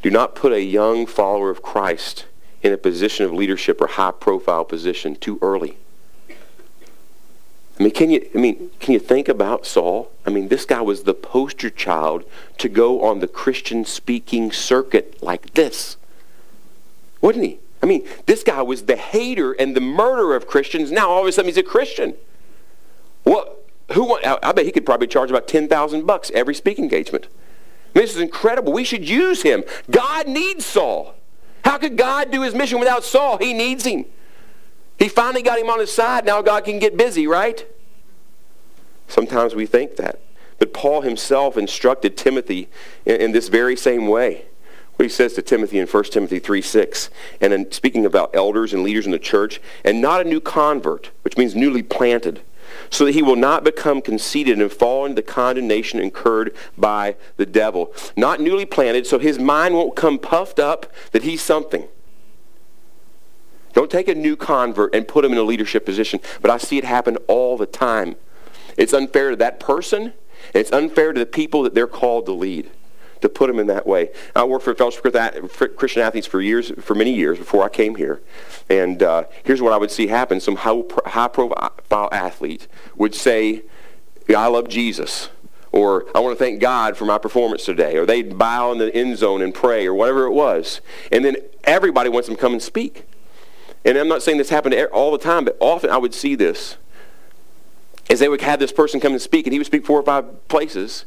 [0.03, 2.27] Do not put a young follower of Christ
[2.63, 5.77] in a position of leadership or high profile position too early.
[7.79, 10.13] I mean, can you, I mean, can you think about Saul?
[10.27, 12.25] I mean, this guy was the poster child
[12.59, 15.97] to go on the Christian speaking circuit like this.
[17.21, 17.59] Wasn't he?
[17.83, 20.93] I mean, this guy was the hater and the murderer of Christians.
[20.93, 22.15] Now all of a sudden he's a Christian.
[23.25, 23.59] What?
[23.93, 24.05] Who?
[24.05, 27.27] Want, I bet he could probably charge about ten thousand bucks every speaking engagement.
[27.27, 28.73] I mean, this is incredible.
[28.73, 29.65] We should use him.
[29.91, 31.15] God needs Saul.
[31.65, 33.39] How could God do his mission without Saul?
[33.39, 34.07] He needs him.
[34.99, 36.25] He finally got him on his side.
[36.25, 37.67] Now God can get busy, right?
[39.09, 40.21] Sometimes we think that.
[40.59, 42.69] But Paul himself instructed Timothy
[43.05, 44.47] in, in this very same way.
[44.97, 48.73] What he says to Timothy in 1 Timothy 3, 6, and in speaking about elders
[48.73, 52.43] and leaders in the church, and not a new convert, which means newly planted,
[52.91, 57.47] so that he will not become conceited and fall into the condemnation incurred by the
[57.47, 57.93] devil.
[58.17, 61.89] Not newly planted, so his mind won't come puffed up that he's something.
[63.73, 66.21] Don't take a new convert and put him in a leadership position.
[66.43, 68.17] But I see it happen all the time.
[68.77, 70.13] It's unfair to that person, and
[70.55, 72.71] it's unfair to the people that they're called to lead
[73.23, 74.11] to put them in that way.
[74.37, 75.03] I worked for Fellowship
[75.77, 78.21] Christian Athletes for years, for many years before I came here.
[78.69, 80.41] And uh, here's what I would see happen.
[80.41, 83.63] Some high-profile athlete would say,
[84.29, 85.31] I love Jesus
[85.73, 88.95] or I want to thank God for my performance today, or they'd bow in the
[88.95, 90.83] end zone and pray, or whatever it was.
[91.11, 93.07] And then everybody wants them to come and speak.
[93.85, 96.77] And I'm not saying this happened all the time, but often I would see this.
[98.11, 100.03] As they would have this person come and speak, and he would speak four or
[100.03, 101.07] five places,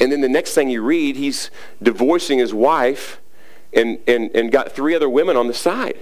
[0.00, 1.50] and then the next thing you read, he's
[1.82, 3.20] divorcing his wife
[3.72, 5.98] and, and, and got three other women on the side.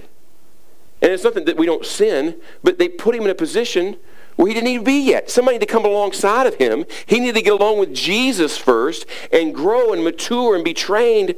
[1.01, 3.97] And it's nothing that we don't sin, but they put him in a position
[4.35, 5.29] where he didn't even be yet.
[5.29, 6.85] Somebody to come alongside of him.
[7.05, 11.35] He needed to get along with Jesus first and grow and mature and be trained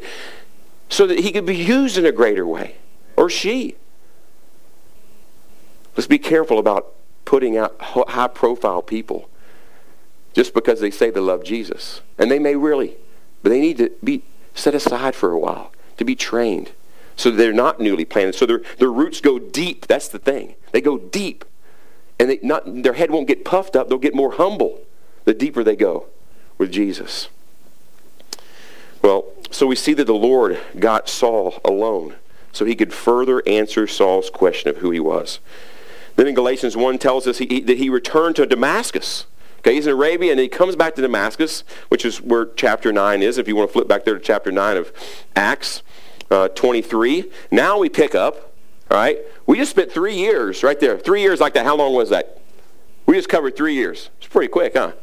[0.89, 2.75] so that he could be used in a greater way.
[3.15, 3.75] Or she.
[5.95, 6.93] Let's be careful about
[7.25, 9.29] putting out high profile people
[10.39, 11.99] just because they say they love Jesus.
[12.17, 12.95] And they may really,
[13.43, 14.23] but they need to be
[14.55, 16.71] set aside for a while to be trained
[17.17, 18.35] so they're not newly planted.
[18.35, 19.85] So their, their roots go deep.
[19.87, 20.55] That's the thing.
[20.71, 21.43] They go deep.
[22.17, 23.89] And they not, their head won't get puffed up.
[23.89, 24.79] They'll get more humble
[25.25, 26.05] the deeper they go
[26.57, 27.27] with Jesus.
[29.01, 32.15] Well, so we see that the Lord got Saul alone
[32.53, 35.39] so he could further answer Saul's question of who he was.
[36.15, 39.25] Then in Galatians 1 tells us he, that he returned to Damascus.
[39.59, 43.21] Okay, he's in Arabia and he comes back to Damascus, which is where chapter 9
[43.21, 44.91] is, if you want to flip back there to chapter 9 of
[45.35, 45.83] Acts
[46.31, 47.29] uh, 23.
[47.51, 48.49] Now we pick up
[48.89, 49.19] all right?
[49.45, 50.97] We just spent three years right there.
[50.97, 51.65] Three years like that.
[51.65, 52.39] How long was that?
[53.05, 54.09] We just covered three years.
[54.17, 54.93] It's pretty quick, huh?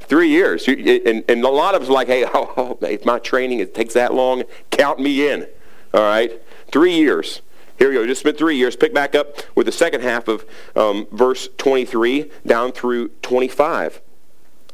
[0.00, 0.66] Three years.
[0.68, 3.94] And, and a lot of us are like, hey, oh, if my training it takes
[3.94, 5.46] that long, count me in.
[5.94, 6.40] All right?
[6.70, 7.40] Three years.
[7.80, 8.06] Here we go.
[8.06, 8.76] Just spent three years.
[8.76, 10.44] Pick back up with the second half of
[10.76, 14.02] um, verse 23 down through 25.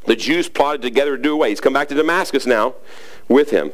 [0.06, 1.50] The Jews plotted together to do away.
[1.50, 2.74] He's come back to Damascus now
[3.28, 3.70] with him.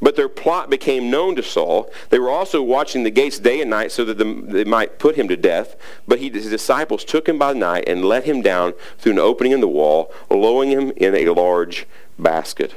[0.00, 1.92] But their plot became known to Saul.
[2.08, 5.28] They were also watching the gates day and night so that they might put him
[5.28, 5.76] to death.
[6.08, 9.52] But he, his disciples took him by night and let him down through an opening
[9.52, 11.86] in the wall, lowering him in a large
[12.18, 12.74] basket.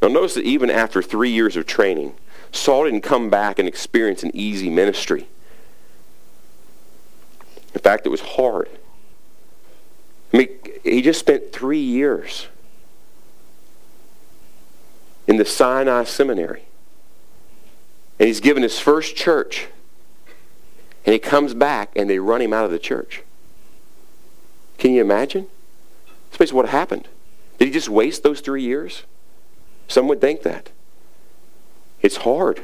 [0.00, 2.14] Now notice that even after three years of training,
[2.52, 5.26] Saul didn't come back and experience an easy ministry.
[7.74, 8.68] In fact, it was hard.
[10.32, 10.48] I mean,
[10.84, 12.48] he just spent three years
[15.26, 16.62] in the Sinai Seminary.
[18.18, 19.68] And he's given his first church.
[21.06, 23.22] And he comes back and they run him out of the church.
[24.78, 25.46] Can you imagine?
[26.38, 27.08] That's what happened.
[27.58, 29.04] Did he just waste those three years?
[29.88, 30.70] Some would think that.
[32.02, 32.62] It's hard.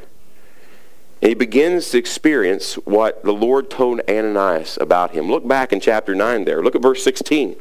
[1.23, 5.31] And he begins to experience what the Lord told Ananias about him.
[5.31, 6.63] Look back in chapter 9 there.
[6.63, 7.57] Look at verse 16.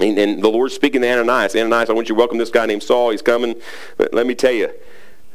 [0.00, 1.54] And, and, the Lord speaking to Ananias.
[1.54, 3.10] Ananias, I want you to welcome this guy named Saul.
[3.10, 3.54] He's coming.
[3.98, 4.70] Let, let me tell you.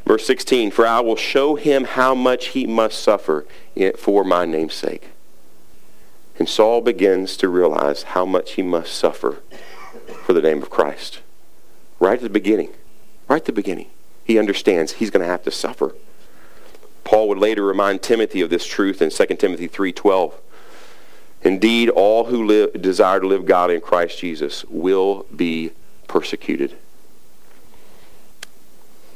[0.06, 3.46] Verse 16, For I will show him how much he must suffer
[3.98, 5.10] for my name's sake.
[6.38, 9.42] And Saul begins to realize how much he must suffer
[10.24, 11.22] for the name of Christ.
[12.00, 12.72] Right at the beginning.
[13.28, 13.88] Right at the beginning.
[14.24, 15.96] He understands he's going to have to suffer.
[17.06, 20.34] Paul would later remind Timothy of this truth in 2 Timothy 3.12.
[21.44, 25.72] Indeed, all who live, desire to live godly in Christ Jesus will be
[26.08, 26.76] persecuted.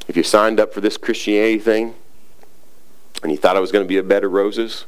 [0.07, 1.95] If you signed up for this Christianity thing
[3.23, 4.85] and you thought it was going to be a bed of roses,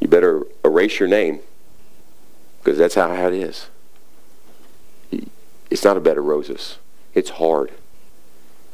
[0.00, 1.40] you better erase your name
[2.62, 3.66] because that's how it is.
[5.70, 6.78] It's not a bed of roses.
[7.14, 7.72] It's hard.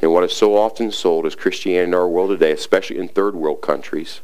[0.05, 3.35] And what is so often sold as Christianity in our world today, especially in third
[3.35, 4.21] world countries,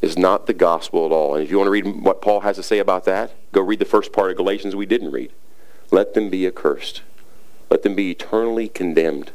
[0.00, 1.34] is not the gospel at all.
[1.34, 3.78] And if you want to read what Paul has to say about that, go read
[3.78, 5.32] the first part of Galatians we didn't read.
[5.90, 7.02] Let them be accursed.
[7.68, 9.32] Let them be eternally condemned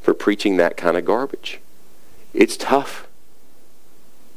[0.00, 1.58] for preaching that kind of garbage.
[2.32, 3.08] It's tough.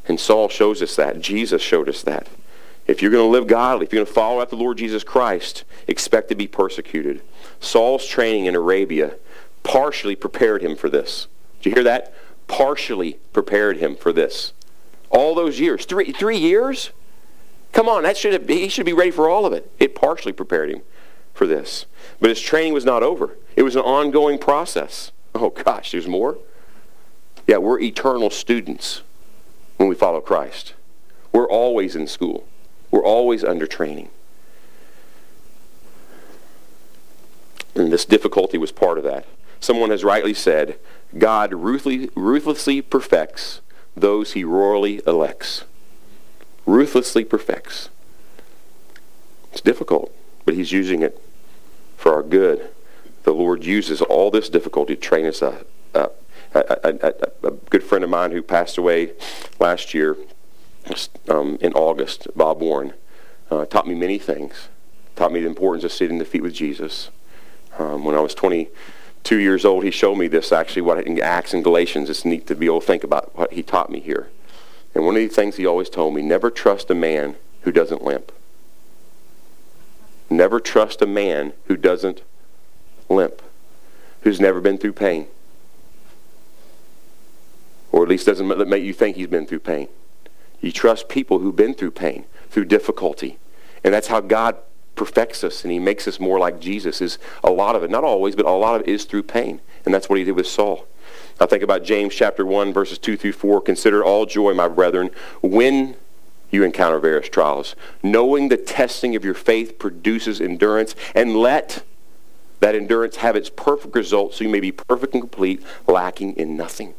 [0.07, 1.21] And Saul shows us that.
[1.21, 2.27] Jesus showed us that.
[2.87, 5.03] If you're going to live godly, if you're going to follow after the Lord Jesus
[5.03, 7.21] Christ, expect to be persecuted.
[7.59, 9.13] Saul's training in Arabia
[9.63, 11.27] partially prepared him for this.
[11.61, 12.13] Did you hear that?
[12.47, 14.53] Partially prepared him for this.
[15.09, 15.85] All those years.
[15.85, 16.91] Three, three years?
[17.71, 19.71] Come on, that should have, he should be ready for all of it.
[19.79, 20.81] It partially prepared him
[21.33, 21.85] for this.
[22.19, 23.37] But his training was not over.
[23.55, 25.11] It was an ongoing process.
[25.33, 26.37] Oh gosh, there's more?
[27.47, 29.01] Yeah, we're eternal students
[29.77, 30.73] when we follow Christ.
[31.31, 32.47] We're always in school.
[32.91, 34.09] We're always under training.
[37.73, 39.25] And this difficulty was part of that.
[39.61, 40.77] Someone has rightly said,
[41.17, 43.61] God ruthlessly, perfects
[43.95, 45.65] those he royally elects.
[46.65, 47.89] Ruthlessly perfects.
[49.51, 50.13] It's difficult,
[50.45, 51.21] but he's using it
[51.97, 52.69] for our good.
[53.23, 55.67] The Lord uses all this difficulty to train us up.
[55.93, 56.09] A,
[56.53, 59.13] a, a, a good friend of mine who passed away
[59.59, 60.17] last year
[61.29, 62.93] um, in August, Bob Warren,
[63.49, 64.69] uh, taught me many things.
[65.15, 67.09] Taught me the importance of sitting the feet with Jesus.
[67.77, 68.33] Um, when I was
[69.23, 72.09] 22 years old, he showed me this actually, what in Acts and Galatians.
[72.09, 74.29] It's neat to be able to think about what he taught me here.
[74.93, 78.03] And one of the things he always told me, never trust a man who doesn't
[78.03, 78.31] limp.
[80.29, 82.23] Never trust a man who doesn't
[83.09, 83.41] limp,
[84.21, 85.27] who's never been through pain.
[87.91, 89.87] Or at least doesn't make you think he's been through pain.
[90.59, 93.37] You trust people who've been through pain, through difficulty.
[93.83, 94.57] And that's how God
[94.95, 98.03] perfects us and he makes us more like Jesus is a lot of it, not
[98.03, 99.61] always, but a lot of it is through pain.
[99.85, 100.87] And that's what he did with Saul.
[101.39, 103.61] I think about James chapter 1, verses 2 through 4.
[103.61, 105.09] Consider all joy, my brethren,
[105.41, 105.95] when
[106.51, 111.83] you encounter various trials, knowing the testing of your faith produces endurance, and let
[112.59, 116.55] that endurance have its perfect result so you may be perfect and complete, lacking in
[116.55, 116.93] nothing.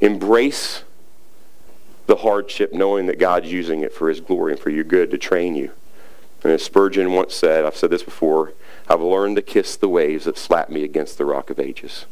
[0.00, 0.84] Embrace
[2.06, 5.16] the hardship knowing that God's using it for his glory and for your good to
[5.16, 5.70] train you.
[6.44, 8.52] And as Spurgeon once said, I've said this before,
[8.86, 12.04] I've learned to kiss the waves that slap me against the rock of ages.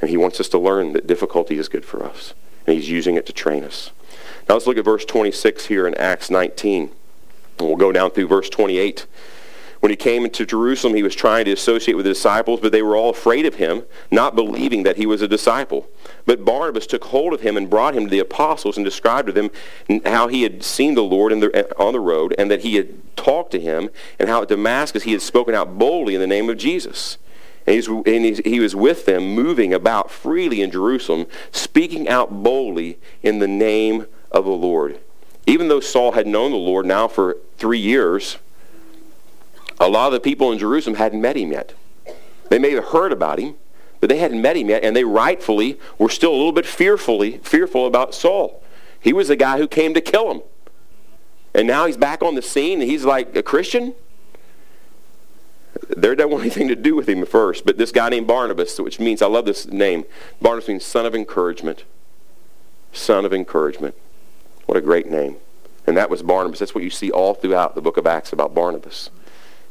[0.00, 2.32] And he wants us to learn that difficulty is good for us.
[2.66, 3.90] And he's using it to train us.
[4.48, 6.90] Now let's look at verse 26 here in Acts 19.
[7.58, 9.06] And we'll go down through verse 28.
[9.82, 12.82] When he came into Jerusalem, he was trying to associate with the disciples, but they
[12.82, 15.88] were all afraid of him, not believing that he was a disciple.
[16.24, 19.32] But Barnabas took hold of him and brought him to the apostles and described to
[19.32, 19.50] them
[20.06, 23.50] how he had seen the Lord the, on the road and that he had talked
[23.50, 23.90] to him
[24.20, 27.18] and how at Damascus he had spoken out boldly in the name of Jesus.
[27.66, 33.40] And, and he was with them, moving about freely in Jerusalem, speaking out boldly in
[33.40, 35.00] the name of the Lord.
[35.44, 38.38] Even though Saul had known the Lord now for three years,
[39.82, 41.74] a lot of the people in Jerusalem hadn't met him yet.
[42.48, 43.56] They may have heard about him,
[44.00, 47.38] but they hadn't met him yet, and they rightfully were still a little bit fearfully
[47.38, 48.62] fearful about Saul.
[49.00, 50.42] He was the guy who came to kill him.
[51.54, 53.94] And now he's back on the scene, and he's like a Christian?
[55.88, 58.78] They don't want anything to do with him at first, but this guy named Barnabas,
[58.78, 60.04] which means, I love this name,
[60.40, 61.84] Barnabas means son of encouragement.
[62.92, 63.94] Son of encouragement.
[64.66, 65.36] What a great name.
[65.86, 66.60] And that was Barnabas.
[66.60, 69.10] That's what you see all throughout the book of Acts about Barnabas.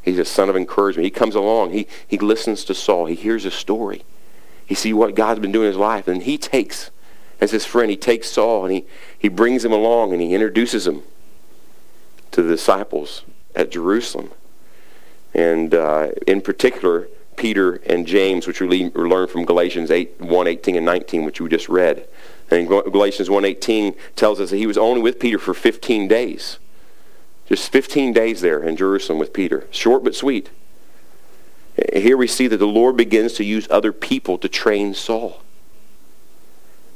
[0.01, 1.05] He's a son of encouragement.
[1.05, 1.71] He comes along.
[1.71, 3.05] He, he listens to Saul.
[3.05, 4.03] He hears his story.
[4.65, 6.07] He sees what God's been doing in his life.
[6.07, 6.91] And he takes,
[7.39, 8.85] as his friend, he takes Saul and he,
[9.17, 11.03] he brings him along and he introduces him
[12.31, 13.23] to the disciples
[13.55, 14.31] at Jerusalem.
[15.33, 20.75] And uh, in particular, Peter and James, which we learn from Galatians 8, 1, 18,
[20.75, 22.07] and 19, which we just read.
[22.49, 26.59] And Galatians 1.18 tells us that he was only with Peter for 15 days.
[27.51, 29.67] Just 15 days there in Jerusalem with Peter.
[29.71, 30.49] Short but sweet.
[31.91, 35.41] Here we see that the Lord begins to use other people to train Saul.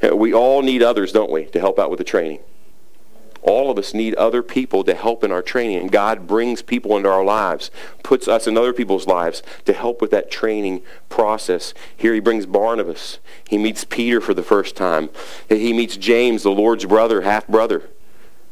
[0.01, 2.39] We all need others, don't we, to help out with the training.
[3.41, 5.77] All of us need other people to help in our training.
[5.77, 7.69] And God brings people into our lives,
[8.01, 11.73] puts us in other people's lives to help with that training process.
[11.97, 13.19] Here he brings Barnabas.
[13.49, 15.09] He meets Peter for the first time.
[15.49, 17.89] He meets James, the Lord's brother, half brother.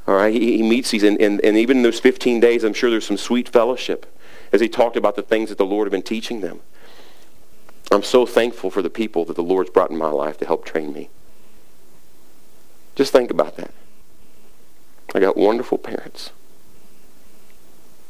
[0.08, 2.74] All right, he, he meets these, and, and, and even in those 15 days, I'm
[2.74, 4.06] sure there's some sweet fellowship
[4.52, 6.60] as he talked about the things that the Lord had been teaching them.
[7.92, 10.66] I'm so thankful for the people that the Lord's brought in my life to help
[10.66, 11.10] train me.
[12.96, 13.72] Just think about that.
[15.16, 16.32] I got wonderful parents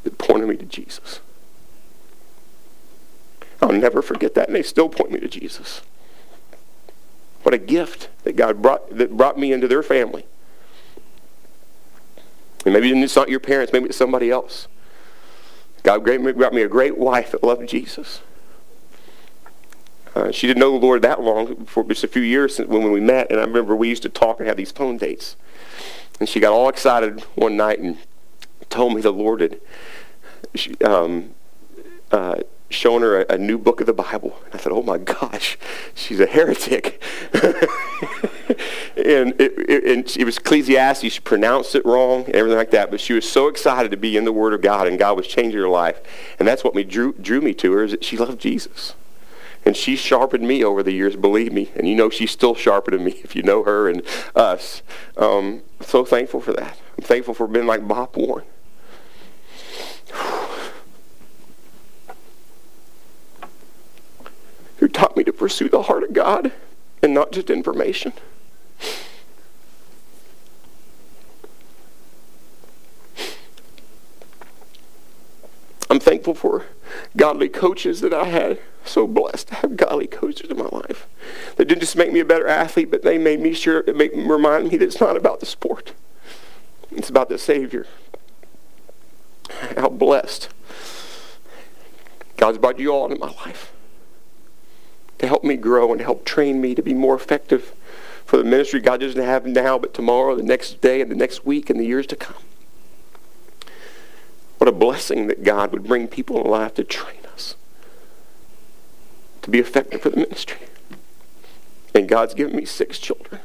[0.02, 1.20] that pointed me to Jesus.
[3.60, 5.82] I'll never forget that, and they still point me to Jesus.
[7.42, 10.26] What a gift that God brought that brought me into their family.
[12.64, 14.68] And maybe it's not your parents, maybe it's somebody else.
[15.82, 18.22] God brought me a great wife that loved Jesus.
[20.14, 22.92] Uh, she didn't know the Lord that long, for just a few years when, when
[22.92, 25.36] we met, and I remember we used to talk and have these phone dates.
[26.20, 27.98] And she got all excited one night and
[28.70, 29.60] told me the Lord had
[30.54, 31.34] she, um,
[32.12, 32.36] uh,
[32.74, 34.36] shown her a, a, new book of the Bible.
[34.46, 35.56] And I said, oh my gosh,
[35.94, 37.02] she's a heretic.
[38.96, 41.12] and it, it, and it was Ecclesiastes.
[41.12, 42.90] She pronounced it wrong and everything like that.
[42.90, 45.26] But she was so excited to be in the Word of God, and God was
[45.26, 46.00] changing her life.
[46.38, 48.94] And that's what me drew, drew me to her, is that she loved Jesus.
[49.64, 51.70] And she sharpened me over the years, believe me.
[51.74, 54.02] And you know she's still sharpening me if you know her and
[54.34, 54.82] us.
[55.16, 56.78] Um, so thankful for that.
[56.98, 58.46] I'm thankful for being like Bob Warren.
[64.84, 66.52] Who taught me to pursue the heart of God
[67.02, 68.12] and not just information.
[75.88, 76.66] I'm thankful for
[77.16, 78.60] godly coaches that I had.
[78.84, 81.06] So blessed to have godly coaches in my life.
[81.56, 84.68] They didn't just make me a better athlete, but they made me sure, make, remind
[84.68, 85.94] me that it's not about the sport.
[86.90, 87.86] It's about the Savior.
[89.78, 90.50] How blessed.
[92.36, 93.73] God's brought you all into my life
[95.18, 97.72] to help me grow and help train me to be more effective
[98.24, 101.44] for the ministry God doesn't have now, but tomorrow, the next day, and the next
[101.44, 102.42] week, and the years to come.
[104.58, 107.56] What a blessing that God would bring people in life to train us
[109.42, 110.58] to be effective for the ministry.
[111.94, 113.40] And God's given me six children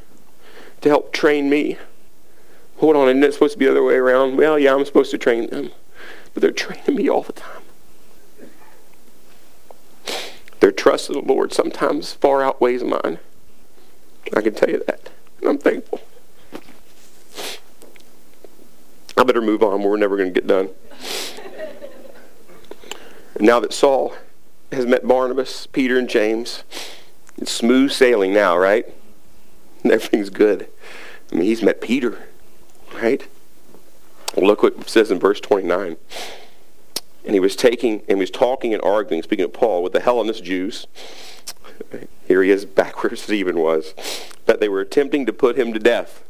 [0.80, 1.76] to help train me.
[2.78, 4.38] Hold on, isn't it supposed to be the other way around?
[4.38, 5.72] Well, yeah, I'm supposed to train them.
[6.32, 7.62] But they're training me all the time.
[10.60, 13.18] Their trust in the Lord sometimes far outweighs mine.
[14.34, 15.10] I can tell you that.
[15.40, 16.00] And I'm thankful.
[19.16, 19.82] I better move on.
[19.82, 20.70] We're never going to get done.
[23.38, 24.14] now that Saul
[24.72, 26.62] has met Barnabas, Peter, and James,
[27.36, 28.86] it's smooth sailing now, right?
[29.84, 30.68] everything's good.
[31.32, 32.26] I mean, he's met Peter,
[32.94, 33.26] right?
[34.36, 35.96] Look what it says in verse 29.
[37.24, 40.00] And he was taking and he was talking and arguing, speaking of Paul, with the
[40.00, 40.86] Hellenist Jews.
[42.26, 43.94] Here he is, back where Stephen was.
[44.46, 46.24] That they were attempting to put him to death.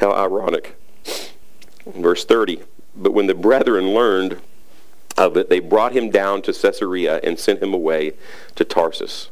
[0.00, 0.76] How ironic.
[1.86, 2.62] Verse 30.
[2.94, 4.40] But when the brethren learned
[5.16, 8.12] of it, they brought him down to Caesarea and sent him away
[8.54, 9.30] to Tarsus.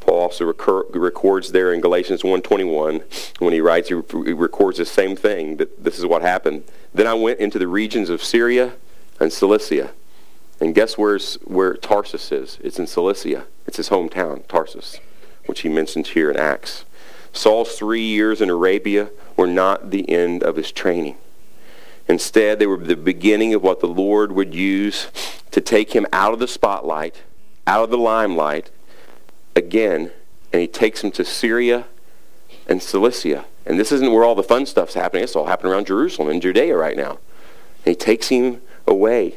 [0.00, 4.86] Paul also recur, records there in Galatians 1.21, when he writes, he, he records the
[4.86, 6.64] same thing, that this is what happened.
[6.94, 8.72] Then I went into the regions of Syria
[9.20, 9.92] and Cilicia.
[10.60, 12.58] And guess where's, where Tarsus is?
[12.62, 13.44] It's in Cilicia.
[13.66, 14.98] It's his hometown, Tarsus,
[15.46, 16.84] which he mentions here in Acts.
[17.32, 21.16] Saul's three years in Arabia were not the end of his training.
[22.08, 25.08] Instead, they were the beginning of what the Lord would use
[25.52, 27.22] to take him out of the spotlight,
[27.66, 28.70] out of the limelight,
[29.54, 30.10] again,
[30.52, 31.86] and he takes him to Syria
[32.66, 33.44] and Cilicia.
[33.64, 35.22] And this isn't where all the fun stuff's happening.
[35.22, 37.18] It's all happening around Jerusalem and Judea right now.
[37.84, 38.60] And he takes him
[38.90, 39.36] away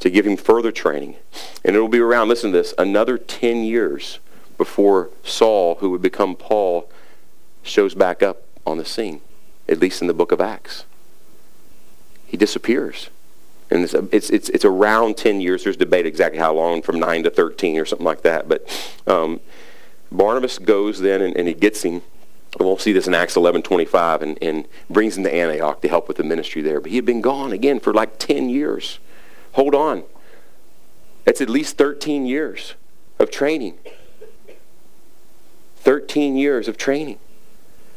[0.00, 1.16] to give him further training.
[1.64, 4.18] And it'll be around, listen to this, another 10 years
[4.56, 6.90] before Saul, who would become Paul,
[7.62, 9.20] shows back up on the scene,
[9.68, 10.84] at least in the book of Acts
[12.26, 13.08] he disappears.
[13.70, 15.64] And it's, it's, it's, it's, around 10 years.
[15.64, 18.48] There's debate exactly how long, from 9 to 13 or something like that.
[18.48, 19.40] But um,
[20.12, 22.02] Barnabas goes then and, and, he gets him.
[22.58, 26.08] We'll see this in Acts 11, 25, and, and brings him to Antioch to help
[26.08, 26.80] with the ministry there.
[26.80, 28.98] But he had been gone again for like 10 years.
[29.52, 30.04] Hold on.
[31.24, 32.74] That's at least 13 years
[33.18, 33.78] of training.
[35.76, 37.18] 13 years of training.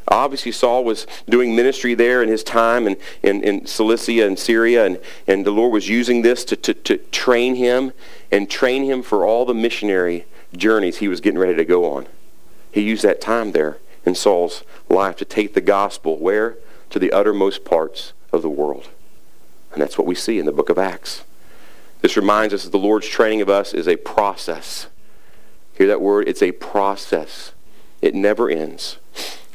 [0.09, 4.85] Obviously, Saul was doing ministry there in his time in, in, in Cilicia and Syria,
[4.85, 7.93] and, and the Lord was using this to, to, to train him
[8.31, 10.25] and train him for all the missionary
[10.57, 12.07] journeys he was getting ready to go on.
[12.71, 16.57] He used that time there in Saul's life to take the gospel where?
[16.91, 18.89] To the uttermost parts of the world.
[19.73, 21.23] And that's what we see in the book of Acts.
[22.01, 24.87] This reminds us that the Lord's training of us is a process.
[25.73, 26.27] Hear that word?
[26.27, 27.51] It's a process.
[28.01, 28.97] It never ends.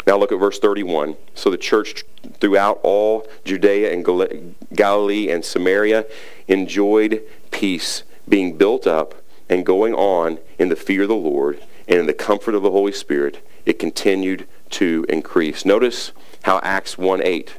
[0.06, 1.16] Now look at verse 31.
[1.34, 2.04] So the church
[2.40, 6.04] throughout all Judea and Galilee and Samaria
[6.46, 9.14] enjoyed peace, being built up
[9.48, 12.70] and going on in the fear of the Lord and in the comfort of the
[12.70, 13.46] Holy Spirit.
[13.66, 15.64] It continued to increase.
[15.64, 17.50] Notice how Acts 1.8,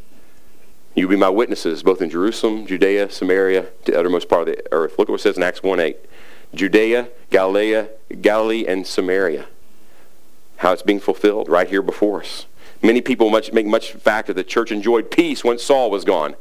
[0.96, 4.64] you be my witnesses both in Jerusalem, Judea, Samaria, to the uttermost part of the
[4.72, 4.98] earth.
[4.98, 5.96] Look at what it says in Acts 1.8.
[6.54, 7.88] Judea, Galilee,
[8.22, 9.48] Galilee, and Samaria
[10.58, 12.46] how it's being fulfilled right here before us.
[12.82, 16.36] Many people much, make much fact that the church enjoyed peace when Saul was gone.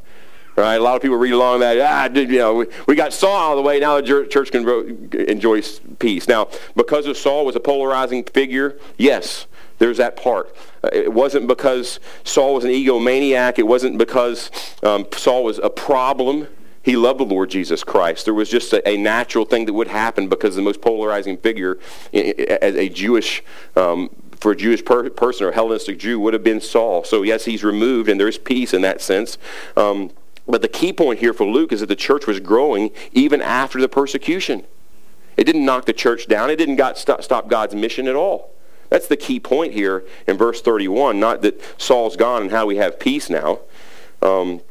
[0.55, 0.75] Right?
[0.75, 3.51] A lot of people read along that, ah, you know, we, we got Saul out
[3.51, 4.65] of the way, now the church can
[5.13, 5.61] enjoy
[5.99, 6.27] peace.
[6.27, 9.47] Now, because of Saul was a polarizing figure, yes,
[9.79, 10.55] there's that part.
[10.83, 13.59] Uh, it wasn't because Saul was an egomaniac.
[13.59, 14.49] It wasn't because
[14.83, 16.47] um, Saul was a problem.
[16.81, 18.25] He loved the Lord Jesus Christ.
[18.25, 21.79] There was just a, a natural thing that would happen because the most polarizing figure
[22.13, 23.43] as a Jewish
[23.75, 27.03] um, for a Jewish per- person or Hellenistic Jew would have been Saul.
[27.03, 29.37] So yes, he's removed, and there's peace in that sense.
[29.75, 30.11] Um,
[30.47, 33.81] but the key point here for Luke is that the church was growing even after
[33.81, 34.65] the persecution.
[35.37, 36.49] It didn't knock the church down.
[36.49, 38.51] It didn't got, stop, stop God's mission at all.
[38.89, 41.19] That's the key point here in verse 31.
[41.19, 43.59] Not that Saul's gone and how we have peace now.
[44.21, 44.61] Um,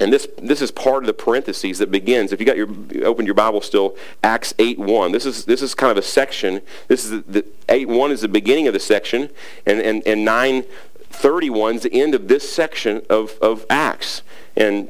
[0.00, 2.32] and this, this is part of the parentheses that begins.
[2.32, 2.68] If you got your
[3.04, 5.12] open your Bible still, Acts 8.1.
[5.12, 6.62] This is this is kind of a section.
[6.88, 9.30] This is the, the 8.1 is the beginning of the section,
[9.64, 14.22] and and and 9.31 is the end of this section of of Acts.
[14.56, 14.88] And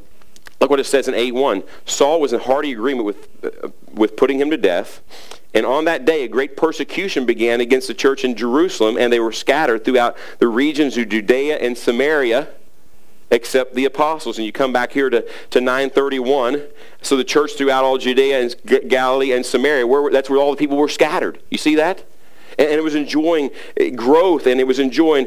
[0.64, 1.62] Look what it says in 8.1.
[1.84, 5.02] Saul was in hearty agreement with, uh, with putting him to death.
[5.52, 9.20] And on that day, a great persecution began against the church in Jerusalem, and they
[9.20, 12.48] were scattered throughout the regions of Judea and Samaria,
[13.30, 14.38] except the apostles.
[14.38, 16.62] And you come back here to, to 931.
[17.02, 20.56] So the church throughout all Judea and Galilee and Samaria, where, that's where all the
[20.56, 21.42] people were scattered.
[21.50, 22.06] You see that?
[22.58, 25.26] And, it was enjoying eh, growth, and it was enjoying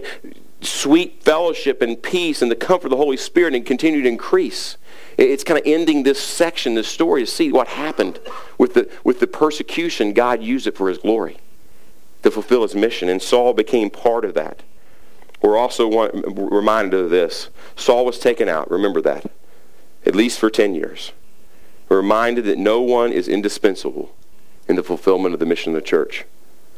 [0.61, 4.77] sweet fellowship and peace and the comfort of the Holy Spirit and continued increase.
[5.17, 8.19] It's kind of ending this section, this story, to see what happened
[8.57, 10.13] with the, with the persecution.
[10.13, 11.37] God used it for his glory
[12.21, 14.61] to fulfill his mission, and Saul became part of that.
[15.41, 17.49] We're also reminded of this.
[17.75, 18.69] Saul was taken out.
[18.69, 19.31] Remember that.
[20.05, 21.13] At least for 10 years.
[21.89, 24.15] We're reminded that no one is indispensable
[24.67, 26.25] in the fulfillment of the mission of the church.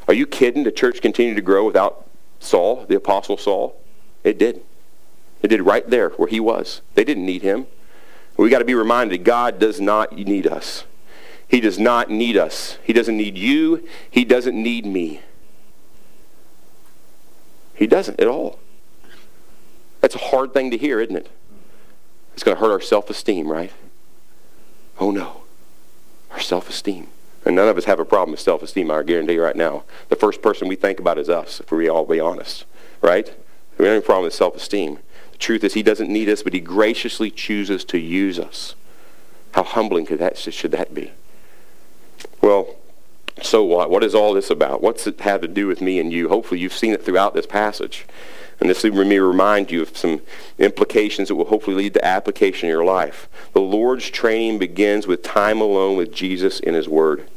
[0.07, 0.63] Are you kidding?
[0.63, 2.07] The church continued to grow without
[2.39, 3.79] Saul, the apostle Saul?
[4.23, 4.61] It did.
[5.41, 6.81] It did right there where he was.
[6.95, 7.67] They didn't need him.
[8.39, 10.85] We got to be reminded that God does not need us.
[11.47, 12.77] He does not need us.
[12.83, 13.85] He doesn't need you.
[14.09, 15.21] He doesn't need me.
[17.75, 18.59] He doesn't at all.
[19.99, 21.29] That's a hard thing to hear, isn't it?
[22.33, 23.73] It's going to hurt our self-esteem, right?
[24.99, 25.43] Oh no.
[26.31, 27.07] Our self-esteem.
[27.43, 29.83] And none of us have a problem with self-esteem, I guarantee you right now.
[30.07, 32.63] The first person we think about is us, if we all be honest.
[33.01, 33.33] Right?
[33.77, 34.95] We don't have a problem with self-esteem.
[34.95, 35.01] The
[35.39, 38.75] truth is he doesn't need us, but he graciously chooses to use us.
[39.53, 41.11] How humbling could that, should that be?
[42.41, 42.75] Well,
[43.41, 43.89] so what?
[43.89, 44.81] What is all this about?
[44.81, 46.29] What's it have to do with me and you?
[46.29, 48.05] Hopefully you've seen it throughout this passage.
[48.59, 50.21] And this me remind you of some
[50.57, 53.29] implications that will hopefully lead to application in your life.
[53.53, 57.29] The Lord's training begins with time alone with Jesus in his word.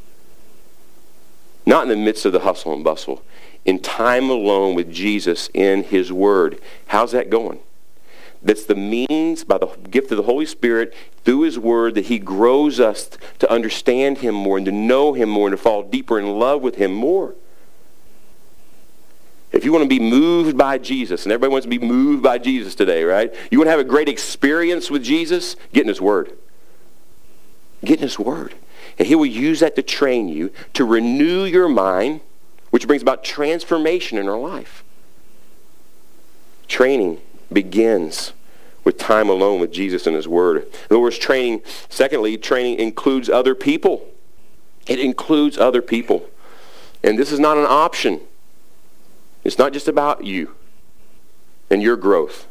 [1.64, 3.22] Not in the midst of the hustle and bustle.
[3.64, 6.60] In time alone with Jesus in his word.
[6.88, 7.60] How's that going?
[8.44, 12.18] That's the means by the gift of the Holy Spirit through his word that he
[12.18, 16.18] grows us to understand him more and to know him more and to fall deeper
[16.18, 17.34] in love with him more.
[19.52, 22.38] If you want to be moved by Jesus, and everybody wants to be moved by
[22.38, 23.32] Jesus today, right?
[23.50, 25.56] You want to have a great experience with Jesus?
[25.72, 26.32] Get in his word.
[27.84, 28.54] Get in his word.
[28.98, 32.22] And he will use that to train you, to renew your mind,
[32.70, 34.82] which brings about transformation in our life.
[36.66, 37.20] Training
[37.52, 38.32] begins
[38.84, 40.58] with time alone with Jesus and his word.
[40.58, 44.08] In other words, training, secondly, training includes other people.
[44.86, 46.28] It includes other people.
[47.02, 48.20] And this is not an option.
[49.44, 50.54] It's not just about you
[51.70, 52.46] and your growth.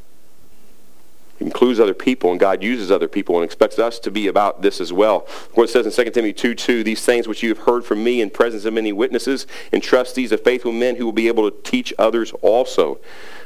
[1.39, 4.61] It includes other people, and God uses other people and expects us to be about
[4.61, 5.27] this as well.
[5.53, 8.03] What it says in 2 Timothy 2, 2, these things which you have heard from
[8.03, 11.49] me in presence of many witnesses, entrust these of faithful men who will be able
[11.49, 12.99] to teach others also.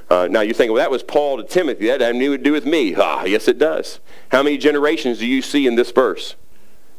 [0.10, 1.88] Uh, now you think, well, that was Paul to Timothy.
[1.88, 2.96] That had nothing to do with me.
[2.96, 4.00] Ah, yes, it does.
[4.30, 6.36] How many generations do you see in this verse?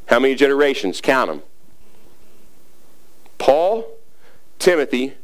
[0.06, 1.00] How many generations?
[1.00, 1.42] Count them.
[3.38, 3.86] Paul,
[4.58, 5.14] Timothy,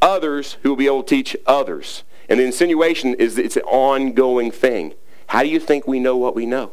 [0.00, 2.02] others who will be able to teach others.
[2.28, 4.94] And the insinuation is it's an ongoing thing.
[5.28, 6.72] How do you think we know what we know?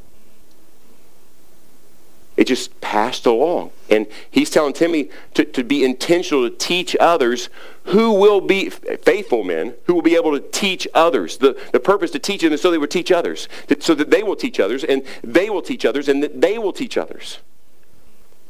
[2.40, 3.72] It just passed along.
[3.90, 7.50] And he's telling Timothy to, to be intentional to teach others
[7.88, 11.36] who will be faithful men, who will be able to teach others.
[11.36, 13.50] The, the purpose to teach them is so they will teach others,
[13.82, 16.72] so that they will teach others, and they will teach others, and that they will
[16.72, 17.40] teach others.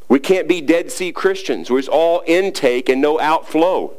[0.07, 3.95] We can't be Dead Sea Christians where it's all intake and no outflow.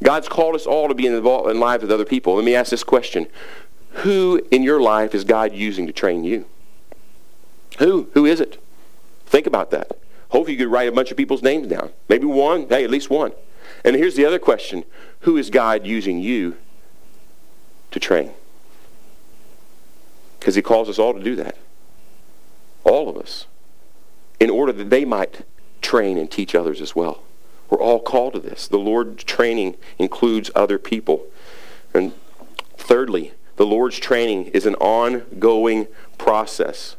[0.00, 2.36] God's called us all to be involved in lives with other people.
[2.36, 3.26] Let me ask this question.
[3.94, 6.44] Who in your life is God using to train you?
[7.78, 8.08] Who?
[8.14, 8.62] Who is it?
[9.26, 9.92] Think about that.
[10.30, 11.90] Hopefully you could write a bunch of people's names down.
[12.08, 12.68] Maybe one.
[12.68, 13.32] Hey, at least one.
[13.84, 14.84] And here's the other question.
[15.20, 16.56] Who is God using you
[17.90, 18.32] to train?
[20.38, 21.56] Because he calls us all to do that.
[22.84, 23.46] All of us.
[24.40, 25.44] In order that they might
[25.82, 27.22] train and teach others as well.
[27.70, 28.68] We're all called to this.
[28.68, 31.26] The Lord's training includes other people.
[31.94, 32.12] And
[32.76, 35.86] thirdly, the Lord's training is an ongoing
[36.18, 36.96] process.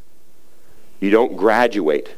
[1.03, 2.15] You don't graduate.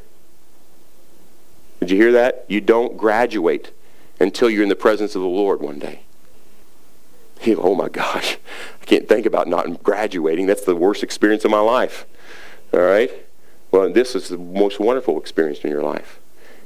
[1.80, 2.46] Did you hear that?
[2.48, 3.72] You don't graduate
[4.20, 6.02] until you're in the presence of the Lord one day.
[7.48, 8.38] Oh my gosh,
[8.82, 10.46] I can't think about not graduating.
[10.46, 12.06] That's the worst experience of my life.
[12.74, 13.12] All right?
[13.72, 16.20] Well, this is the most wonderful experience in your life.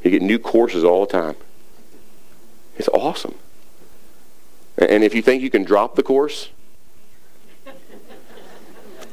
[0.03, 1.36] You get new courses all the time.
[2.78, 3.36] It's awesome.
[4.78, 6.49] And if you think you can drop the course,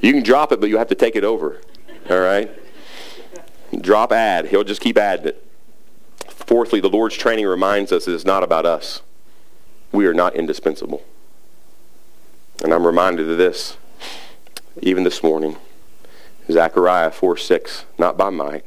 [0.02, 1.61] you can drop it, but you have to take it over.
[2.11, 2.50] All right?
[3.80, 4.48] Drop add.
[4.48, 5.42] He'll just keep adding it.
[6.28, 9.02] Fourthly, the Lord's training reminds us it's not about us.
[9.92, 11.02] We are not indispensable.
[12.62, 13.76] And I'm reminded of this
[14.80, 15.56] even this morning.
[16.50, 18.64] Zechariah 4 6, not by might,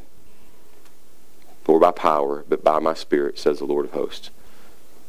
[1.67, 4.31] nor by power, but by my spirit, says the Lord of hosts.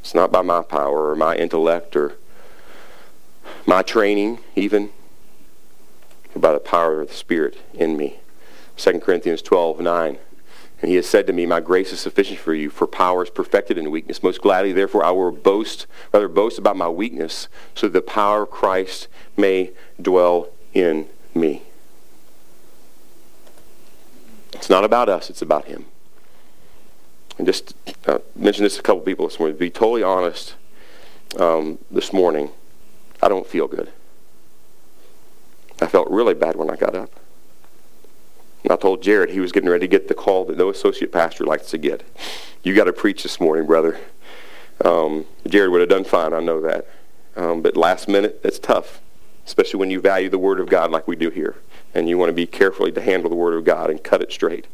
[0.01, 2.16] It's not by my power or my intellect or
[3.66, 4.91] my training, even,
[6.32, 8.20] but by the power of the Spirit in me.
[8.81, 10.18] 2 Corinthians 12 9.
[10.83, 13.31] And he has said to me, My grace is sufficient for you, for power is
[13.31, 14.22] perfected in weakness.
[14.22, 18.45] Most gladly, therefore, I will boast, rather boast about my weakness, so that the power
[18.45, 21.62] of Christ may dwell in me.
[24.55, 25.85] It's not about us, it's about him.
[27.37, 27.74] And just
[28.07, 29.57] uh, mention this to a couple people this morning.
[29.57, 30.55] To be totally honest,
[31.39, 32.51] um, this morning,
[33.22, 33.91] I don't feel good.
[35.81, 37.20] I felt really bad when I got up.
[38.63, 41.13] And I told Jared he was getting ready to get the call that no associate
[41.13, 42.03] pastor likes to get.
[42.63, 43.99] You got to preach this morning, brother.
[44.85, 46.87] Um, Jared would have done fine, I know that.
[47.37, 49.01] Um, but last minute, it's tough,
[49.47, 51.57] especially when you value the Word of God like we do here.
[51.95, 54.31] And you want to be carefully to handle the Word of God and cut it
[54.31, 54.67] straight.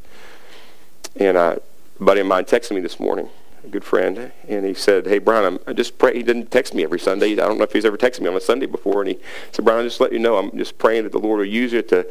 [1.14, 1.60] And a
[1.98, 3.30] buddy of mine texted me this morning,
[3.70, 6.14] good friend, and he said, hey, Brian, I'm just pray.
[6.14, 7.32] He didn't text me every Sunday.
[7.32, 9.02] I don't know if he's ever texted me on a Sunday before.
[9.02, 9.18] And he
[9.52, 11.72] said, Brian, I just let you know, I'm just praying that the Lord will use
[11.72, 12.06] it to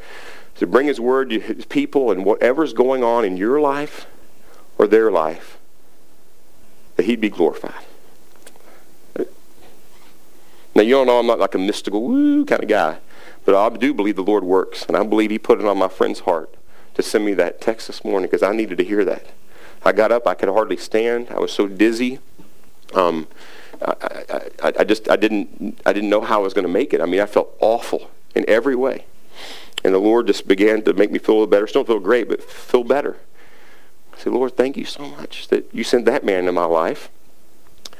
[0.55, 4.07] to bring his word to his people and whatever's going on in your life
[4.77, 5.57] or their life,
[6.95, 7.83] that he'd be glorified.
[10.73, 12.97] Now, you don't know I'm not like a mystical woo kind of guy,
[13.45, 15.87] but I do believe the Lord works, and I believe he put it on my
[15.87, 16.53] friend's heart
[16.95, 19.27] to send me that text this morning because I needed to hear that.
[19.83, 21.27] I got up, I could hardly stand.
[21.29, 22.19] I was so dizzy.
[22.93, 23.27] Um,
[23.81, 26.93] I, I, I just I didn't I didn't know how I was going to make
[26.93, 27.01] it.
[27.01, 29.05] I mean, I felt awful in every way.
[29.83, 31.67] And the Lord just began to make me feel a little better.
[31.67, 33.17] Still feel great, but feel better.
[34.13, 37.09] I said, Lord, thank you so much that you sent that man into my life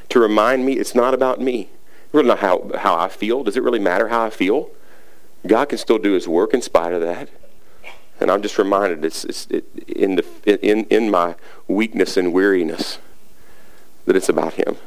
[0.10, 1.70] to remind me it's not about me.
[2.12, 3.44] Really not how, how I feel.
[3.44, 4.70] Does it really matter how I feel?
[5.46, 7.30] God can still do his work in spite of that.
[8.20, 10.26] And I'm just reminded it's, it's it, in, the,
[10.66, 11.36] in, in my
[11.68, 13.00] weakness and weariness
[14.06, 14.78] that it's about him.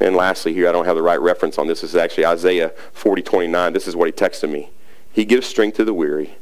[0.00, 1.82] And lastly, here, I don't have the right reference on this.
[1.82, 3.72] This is actually Isaiah 40, 29.
[3.72, 4.70] This is what he texted me.
[5.12, 6.36] He gives strength to the weary,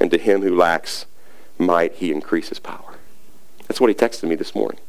[0.00, 1.06] and to him who lacks
[1.56, 2.96] might he increases power.
[3.66, 4.80] That's what he texted me this morning.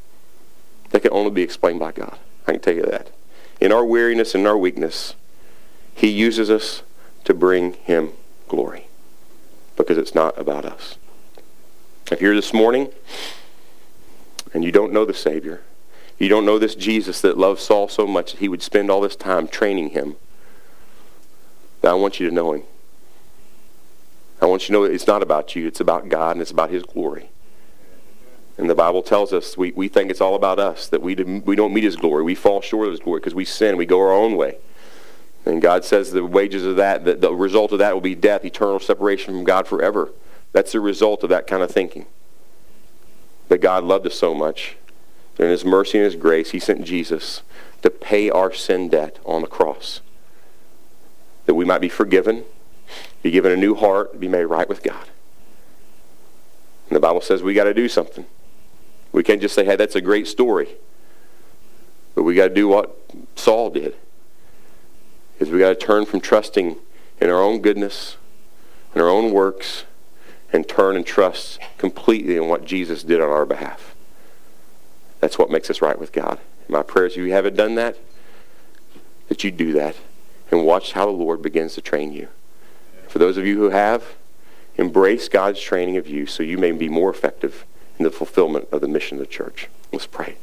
[0.89, 2.17] That can only be explained by God.
[2.47, 3.11] I can tell you that.
[3.61, 5.13] In our weariness and our weakness,
[5.93, 6.81] he uses us
[7.25, 8.13] to bring him
[8.47, 8.88] glory
[9.79, 10.97] because it's not about us.
[12.11, 12.89] If you're this morning
[14.53, 15.61] and you don't know the Savior,
[16.19, 19.01] you don't know this Jesus that loved Saul so much that he would spend all
[19.01, 20.17] this time training him,
[21.81, 22.63] I want you to know him.
[24.41, 25.65] I want you to know it's not about you.
[25.65, 27.29] It's about God and it's about his glory.
[28.57, 31.55] And the Bible tells us we, we think it's all about us, that we, we
[31.55, 32.23] don't meet his glory.
[32.23, 33.77] We fall short of his glory because we sin.
[33.77, 34.57] We go our own way.
[35.49, 38.45] And God says the wages of that, the, the result of that will be death,
[38.45, 40.11] eternal separation from God forever.
[40.51, 42.05] That's the result of that kind of thinking.
[43.47, 44.77] That God loved us so much.
[45.39, 47.41] In his mercy and his grace, he sent Jesus
[47.81, 50.01] to pay our sin debt on the cross.
[51.45, 52.43] That we might be forgiven,
[53.23, 55.07] be given a new heart, be made right with God.
[56.89, 58.25] And the Bible says we got to do something.
[59.11, 60.69] We can't just say, hey, that's a great story.
[62.13, 62.95] But we got to do what
[63.35, 63.95] Saul did.
[65.39, 66.77] Is we got to turn from trusting
[67.21, 68.17] in our own goodness
[68.93, 69.85] and our own works
[70.51, 73.95] and turn and trust completely in what Jesus did on our behalf.
[75.19, 76.39] That's what makes us right with God.
[76.67, 77.97] My prayer is if you haven't done that,
[79.27, 79.95] that you do that
[80.51, 82.27] and watch how the Lord begins to train you.
[83.07, 84.15] For those of you who have,
[84.77, 87.65] embrace God's training of you so you may be more effective
[87.97, 89.67] in the fulfillment of the mission of the church.
[89.91, 90.37] Let's pray.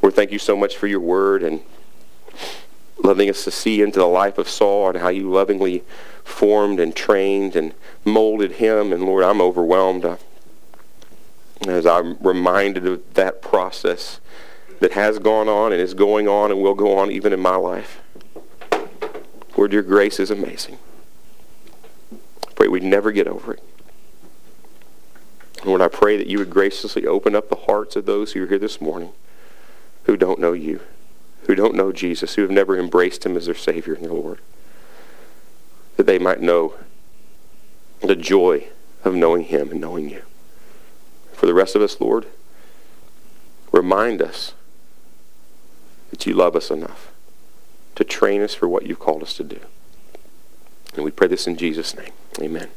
[0.00, 1.62] Lord, thank you so much for your word and
[3.02, 5.82] loving us to see into the life of Saul and how you lovingly
[6.24, 7.74] formed and trained and
[8.04, 8.92] molded him.
[8.92, 10.06] And Lord, I'm overwhelmed
[11.66, 14.20] as I'm reminded of that process
[14.80, 17.56] that has gone on and is going on and will go on even in my
[17.56, 18.00] life.
[19.56, 20.78] Lord, your grace is amazing
[22.62, 23.62] pray we'd never get over it.
[25.64, 28.46] Lord, I pray that you would graciously open up the hearts of those who are
[28.46, 29.10] here this morning
[30.04, 30.80] who don't know you,
[31.46, 34.38] who don't know Jesus, who have never embraced him as their Savior and their Lord,
[35.96, 36.74] that they might know
[38.00, 38.68] the joy
[39.04, 40.22] of knowing him and knowing you.
[41.32, 42.26] For the rest of us, Lord,
[43.72, 44.54] remind us
[46.10, 47.10] that you love us enough
[47.94, 49.60] to train us for what you've called us to do.
[50.94, 52.12] And we pray this in Jesus' name.
[52.40, 52.68] Amen.